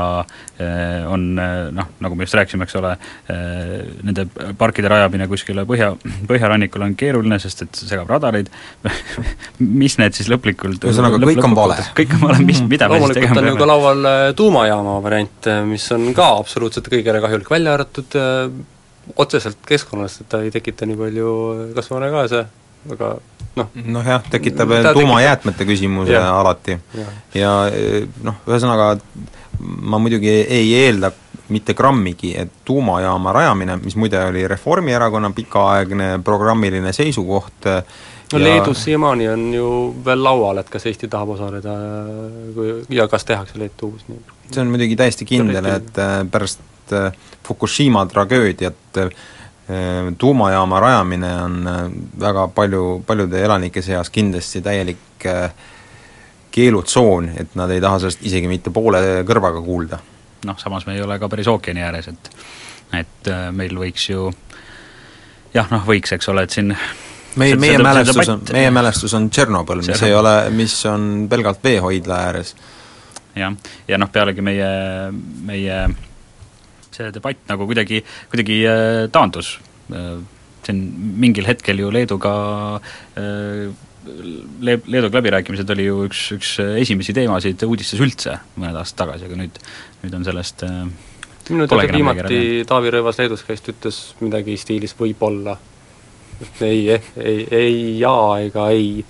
eh, 0.58 1.04
on 1.10 1.26
noh, 1.36 1.90
nagu 2.00 2.16
me 2.16 2.24
just 2.24 2.36
rääkisime, 2.38 2.64
eks 2.64 2.76
ole, 2.80 2.94
nende 3.28 4.24
parkide 4.58 4.88
rajamine 4.90 5.28
kuskile 5.30 5.66
põhja, 5.68 5.90
põhjarannikule 6.30 6.88
on 6.88 6.96
keeruline, 6.98 7.38
sest 7.42 7.66
et 7.66 7.82
segab 7.84 8.10
radareid 8.10 8.48
mis 9.82 9.98
need 10.00 10.16
siis 10.16 10.30
lõplikult 10.32 10.88
ühesõnaga 10.88 11.20
lõp, 11.20 11.34
kõik 11.34 11.48
on 11.50 11.56
vale? 11.58 11.78
kõik 12.00 12.16
on 12.16 12.26
vale, 12.28 12.44
mis, 12.48 12.62
mida 12.64 12.88
me 12.88 13.00
siis 13.02 13.18
tegema 13.18 13.36
peame? 13.36 13.40
loomulikult 13.40 13.42
on 13.42 13.50
ju 13.50 13.56
ka 13.60 13.70
laual 13.70 14.32
tuumajaama 14.40 15.00
variant, 15.04 15.50
mis 15.70 15.88
on 15.96 16.08
ka 16.16 16.30
absoluutselt 16.40 16.88
kõigile 16.92 17.20
kahjulik, 17.24 17.52
välja 17.52 17.76
arvatud 17.76 18.18
otseselt 19.16 19.58
keskkonnast, 19.66 20.24
et 20.24 20.28
ta 20.28 20.42
ei 20.42 20.50
tekita 20.54 20.86
nii 20.86 20.98
palju 20.98 21.30
kasvuhoonegaase, 21.76 22.44
aga 22.94 23.10
noh 23.58 23.76
noh 23.96 24.06
jah, 24.06 24.24
tekitab 24.30 24.72
tuumajäätmete 24.92 25.66
küsimuse 25.68 26.16
ja. 26.16 26.26
alati. 26.40 26.78
ja 27.34 27.52
noh, 28.22 28.40
ühesõnaga 28.48 28.94
ma 29.60 30.00
muidugi 30.02 30.30
ei 30.30 30.72
eelda 30.84 31.12
mitte 31.54 31.74
grammigi, 31.76 32.32
et 32.40 32.50
tuumajaama 32.64 33.32
rajamine, 33.36 33.76
mis 33.84 33.96
muide 34.00 34.22
oli 34.24 34.46
Reformierakonna 34.48 35.30
pikaaegne 35.36 36.18
programmiline 36.24 36.92
seisukoht, 36.96 37.68
no 37.68 38.38
ja... 38.38 38.44
Leedus 38.44 38.84
siiamaani 38.84 39.28
on 39.28 39.42
ju 39.54 39.68
veel 40.04 40.24
laual, 40.24 40.62
et 40.62 40.70
kas 40.72 40.88
Eesti 40.88 41.08
tahab 41.12 41.36
osaleda 41.36 41.74
kui, 42.56 42.78
ja 42.96 43.08
kas 43.12 43.28
tehakse 43.28 43.60
Leetu 43.60 43.92
uus 43.92 44.08
nii 44.08 44.22
see 44.52 44.62
on 44.62 44.72
muidugi 44.72 44.96
täiesti 44.96 45.26
kindel, 45.28 45.68
et 45.72 46.00
pärast 46.30 46.60
äh, 46.92 47.12
Fukushima 47.44 48.06
tragöödiat 48.06 48.98
Ehm, 49.68 50.14
tuumajaama 50.18 50.80
rajamine 50.80 51.42
on 51.42 51.66
äh, 51.66 51.90
väga 52.20 52.48
palju, 52.48 53.04
paljude 53.06 53.44
elanike 53.44 53.82
seas 53.82 54.10
kindlasti 54.10 54.60
täielik 54.60 55.24
äh, 55.26 55.54
keelutsoon, 56.52 57.30
et 57.40 57.56
nad 57.56 57.72
ei 57.72 57.80
taha 57.80 58.02
sellest 58.02 58.26
isegi 58.28 58.50
mitte 58.50 58.70
poole 58.70 59.00
kõrvaga 59.24 59.64
kuulda. 59.64 60.02
noh, 60.44 60.60
samas 60.60 60.84
me 60.84 60.98
ei 60.98 61.00
ole 61.00 61.16
ka 61.18 61.32
päris 61.32 61.48
ookeani 61.48 61.80
ääres, 61.80 62.12
et 62.12 62.30
et 63.00 63.32
äh, 63.32 63.48
meil 63.56 63.72
võiks 63.80 64.04
ju 64.10 64.28
jah, 65.54 65.72
noh 65.72 65.88
võiks, 65.88 66.12
eks 66.12 66.28
ole, 66.28 66.44
et 66.44 66.52
siin 66.52 66.74
meie, 67.40 67.56
meie 67.56 67.80
mälestus 67.80 68.28
on, 68.28 68.44
meie 68.52 68.70
mälestus 68.70 69.16
on 69.16 69.30
Tšernobõl, 69.30 69.80
mis 69.86 70.02
ei 70.04 70.12
ole, 70.14 70.38
mis 70.52 70.76
on 70.92 71.24
pelgalt 71.30 71.64
veehoidla 71.64 72.24
ääres. 72.26 72.52
jah, 73.32 73.56
ja 73.88 73.96
noh, 73.96 74.12
pealegi 74.12 74.44
meie, 74.44 74.74
meie 75.48 75.86
see 76.94 77.14
debatt 77.14 77.48
nagu 77.50 77.66
kuidagi, 77.68 78.02
kuidagi 78.32 78.60
äh, 78.68 79.06
taandus. 79.14 79.56
Äh, 79.92 80.20
siin 80.64 80.84
mingil 81.20 81.44
hetkel 81.48 81.82
ju 81.82 81.90
Leeduga 81.92 82.36
äh, 83.20 83.66
Le-, 84.04 84.82
Leeduga 84.84 85.18
läbirääkimised 85.18 85.70
oli 85.72 85.86
ju 85.86 86.02
üks, 86.04 86.26
üks 86.36 86.54
esimesi 86.82 87.14
teemasid 87.16 87.62
uudistes 87.64 88.00
üldse 88.04 88.36
mõned 88.58 88.76
aastad 88.76 89.04
tagasi, 89.04 89.28
aga 89.28 89.38
nüüd, 89.40 89.60
nüüd 90.02 90.16
on 90.18 90.26
sellest 90.26 90.64
minu 91.48 91.68
teada 91.68 91.86
viimati 91.92 92.40
Taavi 92.68 92.92
Rõivas 92.92 93.20
Leedus 93.20 93.44
käis, 93.48 93.64
ta 93.64 93.72
ütles 93.72 94.02
midagi 94.20 94.58
stiilis 94.60 94.92
võib-olla. 94.98 95.56
ei, 96.60 96.98
ei, 97.16 97.46
ei 97.48 97.76
jaa 98.00 98.40
ega 98.44 98.68
ei 98.76 99.04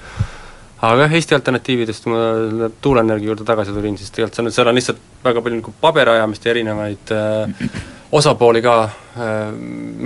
aga 0.91 1.07
jah, 1.07 1.17
Eesti 1.19 1.37
alternatiividest, 1.37 2.05
kui 2.05 2.13
ma 2.15 2.69
tuuleenergia 2.83 3.31
juurde 3.31 3.47
tagasi 3.49 3.75
tulin, 3.77 3.99
siis 4.01 4.13
tegelikult 4.15 4.39
seal 4.39 4.49
on, 4.49 4.57
seal 4.57 4.71
on 4.71 4.79
lihtsalt 4.79 5.05
väga 5.25 5.43
palju 5.45 5.61
nagu 5.61 5.75
paberajamist 5.81 6.47
ja 6.47 6.55
erinevaid 6.55 7.15
äh, 7.15 7.79
osapooli 8.13 8.63
ka 8.65 8.77
äh,, 8.85 9.55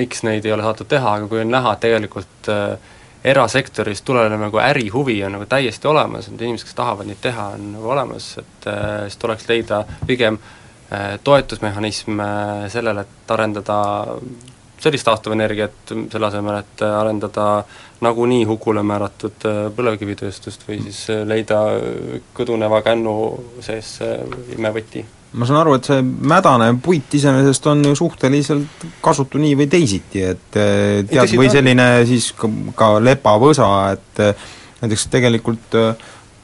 miks 0.03 0.23
neid 0.27 0.47
ei 0.47 0.55
ole 0.55 0.67
saadud 0.67 0.89
teha, 0.91 1.17
aga 1.19 1.29
kui 1.31 1.43
on 1.43 1.53
näha, 1.53 1.75
et 1.75 1.85
tegelikult 1.87 2.53
äh, 2.53 2.95
erasektoris 3.25 4.03
tulenev 4.03 4.41
nagu 4.41 4.61
ärihuvi 4.63 5.25
on 5.25 5.35
nagu 5.37 5.47
täiesti 5.47 5.89
olemas, 5.91 6.29
need 6.31 6.45
inimesed, 6.47 6.69
kes 6.69 6.79
tahavad 6.79 7.09
neid 7.09 7.21
teha, 7.23 7.49
on 7.57 7.73
nagu 7.75 7.91
olemas, 7.95 8.31
et 8.39 8.69
äh, 8.71 8.87
siis 9.09 9.19
tuleks 9.19 9.49
leida 9.49 9.83
pigem 10.07 10.39
äh, 10.39 11.19
toetusmehhanism 11.25 12.21
äh, 12.21 12.69
sellele, 12.73 13.05
et 13.05 13.35
arendada 13.35 13.81
sellist 14.81 15.07
taastuvenergiat, 15.09 15.93
selle 16.13 16.27
asemel, 16.29 16.61
et 16.63 16.83
arendada 16.87 17.49
nagunii 18.05 18.45
hukule 18.47 18.83
määratud 18.87 19.47
äh, 19.49 19.61
põlevkivitööstust 19.75 20.67
või 20.69 20.81
siis 20.87 21.05
äh, 21.13 21.25
leida 21.27 21.61
kõduneva 22.37 22.83
kännu 22.87 23.15
sees 23.65 23.97
imevõti. 24.55 25.05
ma 25.33 25.49
saan 25.49 25.61
aru, 25.61 25.75
et 25.79 25.89
see 25.91 26.03
mädane 26.03 26.71
puit 26.83 27.15
iseenesest 27.15 27.67
on 27.67 27.83
ju 27.91 27.97
suhteliselt 27.99 28.87
kasutu 29.05 29.43
nii 29.43 29.57
või 29.59 29.71
teisiti, 29.73 30.23
et 30.35 30.61
äh, 30.61 31.03
tead, 31.11 31.35
või 31.41 31.51
selline 31.53 31.89
siis 32.09 32.31
ka, 32.39 32.51
ka 32.79 32.95
lepavõsa, 33.03 33.73
et 33.97 34.23
näiteks 34.79 35.09
tegelikult 35.11 35.77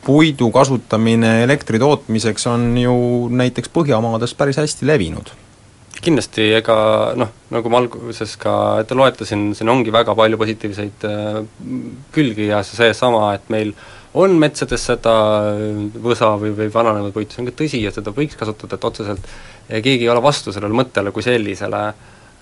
puidu 0.04 0.50
kasutamine 0.52 1.38
elektri 1.44 1.78
tootmiseks 1.80 2.50
on 2.50 2.66
ju 2.76 2.98
näiteks 3.30 3.70
Põhjamaades 3.72 4.34
päris 4.36 4.58
hästi 4.60 4.90
levinud 4.90 5.32
kindlasti 6.04 6.46
ega 6.58 6.76
noh, 7.18 7.32
nagu 7.54 7.72
ma 7.72 7.80
alguses 7.82 8.36
ka 8.40 8.54
ette 8.82 8.96
loetlesin, 8.98 9.50
siin 9.56 9.72
ongi 9.72 9.92
väga 9.94 10.14
palju 10.18 10.38
positiivseid 10.40 11.06
äh, 11.08 11.42
külgi 12.14 12.48
ja 12.50 12.62
seesama, 12.66 13.32
et 13.36 13.50
meil 13.52 13.74
on 14.14 14.36
metsades 14.38 14.84
seda 14.90 15.14
võsa 16.04 16.34
või, 16.38 16.52
või 16.54 16.70
vananevat 16.72 17.14
puitu, 17.16 17.34
see 17.34 17.42
on 17.42 17.50
ka 17.50 17.56
tõsi 17.58 17.82
ja 17.82 17.92
seda 17.94 18.14
võiks 18.14 18.38
kasutada, 18.38 18.78
et 18.78 18.88
otseselt 18.90 19.30
keegi 19.68 20.04
ei 20.06 20.12
ole 20.12 20.22
vastu 20.22 20.54
sellele 20.54 20.76
mõttele 20.76 21.10
kui 21.14 21.24
sellisele, 21.26 21.82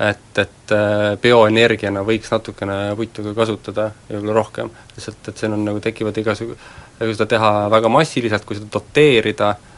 et, 0.02 0.30
et 0.42 0.76
äh, 0.76 1.08
bioenergiana 1.22 2.04
võiks 2.06 2.32
natukene 2.34 2.78
puitu 2.98 3.24
ka 3.28 3.36
kasutada 3.40 3.90
ja 4.08 4.16
võib-olla 4.16 4.38
rohkem, 4.42 4.72
lihtsalt 4.96 5.32
et 5.32 5.40
siin 5.40 5.56
on 5.56 5.66
nagu 5.70 5.80
tekivad 5.84 6.18
igasugu, 6.20 6.58
kui 7.00 7.14
seda 7.16 7.30
teha 7.36 7.52
väga 7.72 7.92
massiliselt, 7.92 8.44
kui 8.48 8.58
seda 8.58 8.72
doteerida, 8.76 9.54
Äh, 9.54 9.71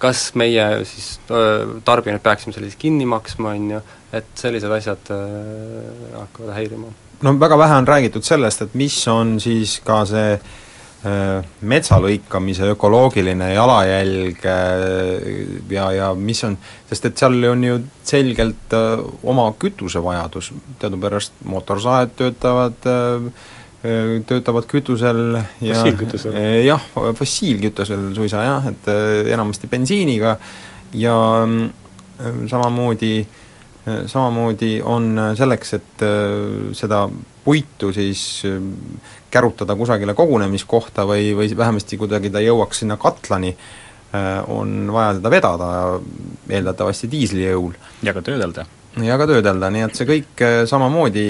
kas 0.00 0.30
meie 0.36 0.64
siis 0.88 1.14
äh, 1.32 1.62
tarbijad 1.84 2.20
peaksime 2.24 2.52
selle 2.52 2.68
siis 2.68 2.80
kinni 2.80 3.06
maksma, 3.08 3.54
on 3.56 3.70
ju, 3.76 3.84
et 4.12 4.34
sellised 4.36 4.72
asjad 4.76 5.12
äh, 5.14 6.18
hakkavad 6.18 6.52
häirima. 6.58 6.92
no 7.22 7.32
väga 7.40 7.58
vähe 7.58 7.78
on 7.80 7.88
räägitud 7.88 8.26
sellest, 8.26 8.62
et 8.62 8.74
mis 8.74 8.98
on 9.08 9.38
siis 9.40 9.80
ka 9.84 10.04
see 10.08 10.36
metsa 11.66 11.96
lõikamise 11.98 12.68
ökoloogiline 12.76 13.48
jalajälg 13.56 14.44
ja, 15.74 15.86
ja 15.96 16.10
mis 16.14 16.44
on, 16.46 16.54
sest 16.86 17.08
et 17.08 17.18
seal 17.18 17.40
on 17.48 17.64
ju 17.66 17.80
selgelt 18.06 18.76
oma 19.26 19.48
kütusevajadus, 19.58 20.52
teadupärast 20.78 21.42
mootorsaed 21.42 22.14
töötavad 22.20 22.86
äh, 22.86 23.26
töötavad 23.82 24.66
kütusel 24.70 25.38
ja 25.60 25.74
fossiilkütusel? 25.74 26.36
jah, 26.62 26.82
fossiilkütusel 27.18 28.12
suisa 28.14 28.44
jah, 28.46 28.68
et 28.70 28.90
enamasti 29.34 29.70
bensiiniga 29.70 30.36
ja 30.94 31.16
samamoodi, 32.46 33.14
samamoodi 34.06 34.76
on 34.86 35.16
selleks, 35.38 35.74
et 35.78 36.04
seda 36.78 37.04
puitu 37.42 37.90
siis 37.96 38.44
kärutada 39.32 39.74
kusagile 39.74 40.14
kogunemiskohta 40.14 41.06
või, 41.08 41.32
või 41.34 41.50
vähemasti 41.56 41.98
kuidagi 41.98 42.30
ta 42.30 42.42
jõuaks 42.44 42.84
sinna 42.84 42.98
katlani, 43.02 43.50
on 44.52 44.92
vaja 44.94 45.16
teda 45.18 45.32
vedada, 45.32 45.72
eeldatavasti 46.52 47.10
diisli 47.10 47.48
jõul. 47.48 47.74
ja 48.06 48.14
ka 48.14 48.22
töödelda 48.22 48.68
ja 49.00 49.16
ka 49.16 49.26
töödelda, 49.28 49.70
nii 49.72 49.86
et 49.86 49.96
see 49.96 50.08
kõik 50.08 50.42
äh, 50.44 50.58
samamoodi 50.68 51.24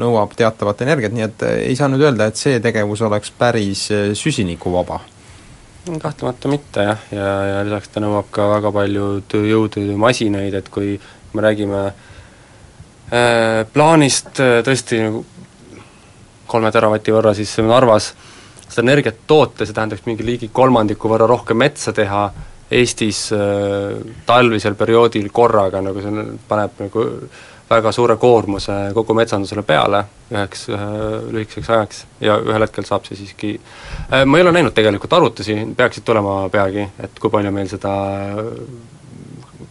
nõuab 0.00 0.34
teatavat 0.38 0.82
energiat, 0.82 1.14
nii 1.14 1.26
et 1.26 1.44
äh, 1.46 1.56
ei 1.70 1.78
saa 1.78 1.90
nüüd 1.90 2.02
öelda, 2.02 2.30
et 2.30 2.40
see 2.40 2.58
tegevus 2.62 3.02
oleks 3.06 3.30
päris 3.38 3.86
äh, 3.94 4.10
süsinikuvaba. 4.18 5.00
kahtlemata 5.90 6.48
mitte 6.48 6.82
jah, 6.84 7.04
ja, 7.14 7.28
ja 7.50 7.62
lisaks 7.66 7.88
ta 7.94 8.02
nõuab 8.02 8.30
ka 8.34 8.48
väga 8.56 8.72
palju 8.72 9.06
tööjõudu 9.30 9.86
masinaid, 9.98 10.54
et 10.54 10.68
kui 10.68 10.98
me 11.34 11.46
räägime 11.46 11.84
äh, 11.86 13.62
plaanist 13.72 14.42
tõesti 14.66 15.04
nagu 15.06 15.24
kolme 16.50 16.72
teravati 16.74 17.14
võrra, 17.14 17.34
siis 17.34 17.52
Narvas 17.62 18.10
seda 18.70 18.82
energiat 18.82 19.22
toota, 19.26 19.66
see 19.66 19.74
tähendaks 19.74 20.06
mingi 20.06 20.26
ligi 20.26 20.48
kolmandiku 20.52 21.10
võrra 21.10 21.26
rohkem 21.30 21.58
metsa 21.62 21.94
teha, 21.94 22.28
Eestis 22.70 23.28
äh, 23.34 23.96
talvisel 24.26 24.76
perioodil 24.78 25.30
korraga 25.34 25.80
nagu 25.82 26.02
see 26.02 26.26
paneb 26.48 26.84
nagu 26.84 27.06
väga 27.70 27.92
suure 27.94 28.16
koormuse 28.16 28.76
kogu 28.94 29.14
metsandusele 29.14 29.62
peale 29.66 30.04
üheks 30.30 30.66
ühe 30.70 30.88
lühikeseks 31.34 31.70
ajaks 31.70 32.04
ja 32.22 32.36
ühel 32.42 32.66
hetkel 32.66 32.86
saab 32.86 33.06
see 33.06 33.18
siiski 33.18 33.52
äh, 33.56 34.24
ma 34.24 34.38
ei 34.38 34.46
ole 34.46 34.54
näinud 34.54 34.74
tegelikult 34.74 35.12
arvutusi, 35.18 35.56
peaksid 35.76 36.06
tulema 36.06 36.42
peagi, 36.50 36.86
et 37.02 37.18
kui 37.22 37.30
palju 37.30 37.54
meil 37.54 37.70
seda 37.70 37.94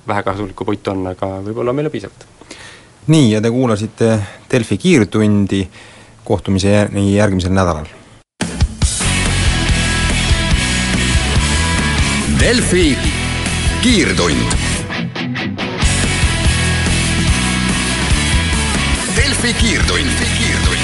vähekasulikku 0.09 0.65
puitu 0.65 0.91
on, 0.93 1.07
aga 1.11 1.37
võib-olla 1.45 1.75
meile 1.75 1.91
piisavalt. 1.93 2.25
nii, 3.07 3.31
ja 3.33 3.41
te 3.41 3.51
kuulasite 3.51 4.11
Delfi 4.51 4.77
kiirtundi, 4.77 5.63
kohtumiseni 6.23 7.13
järgmisel 7.15 7.53
nädalal. 7.53 7.98
Delfi 12.39 12.97
kiirtund. 13.81 14.55
Delfi 19.15 19.53
kiirtund, 19.53 20.09
kiirtund 20.37 20.78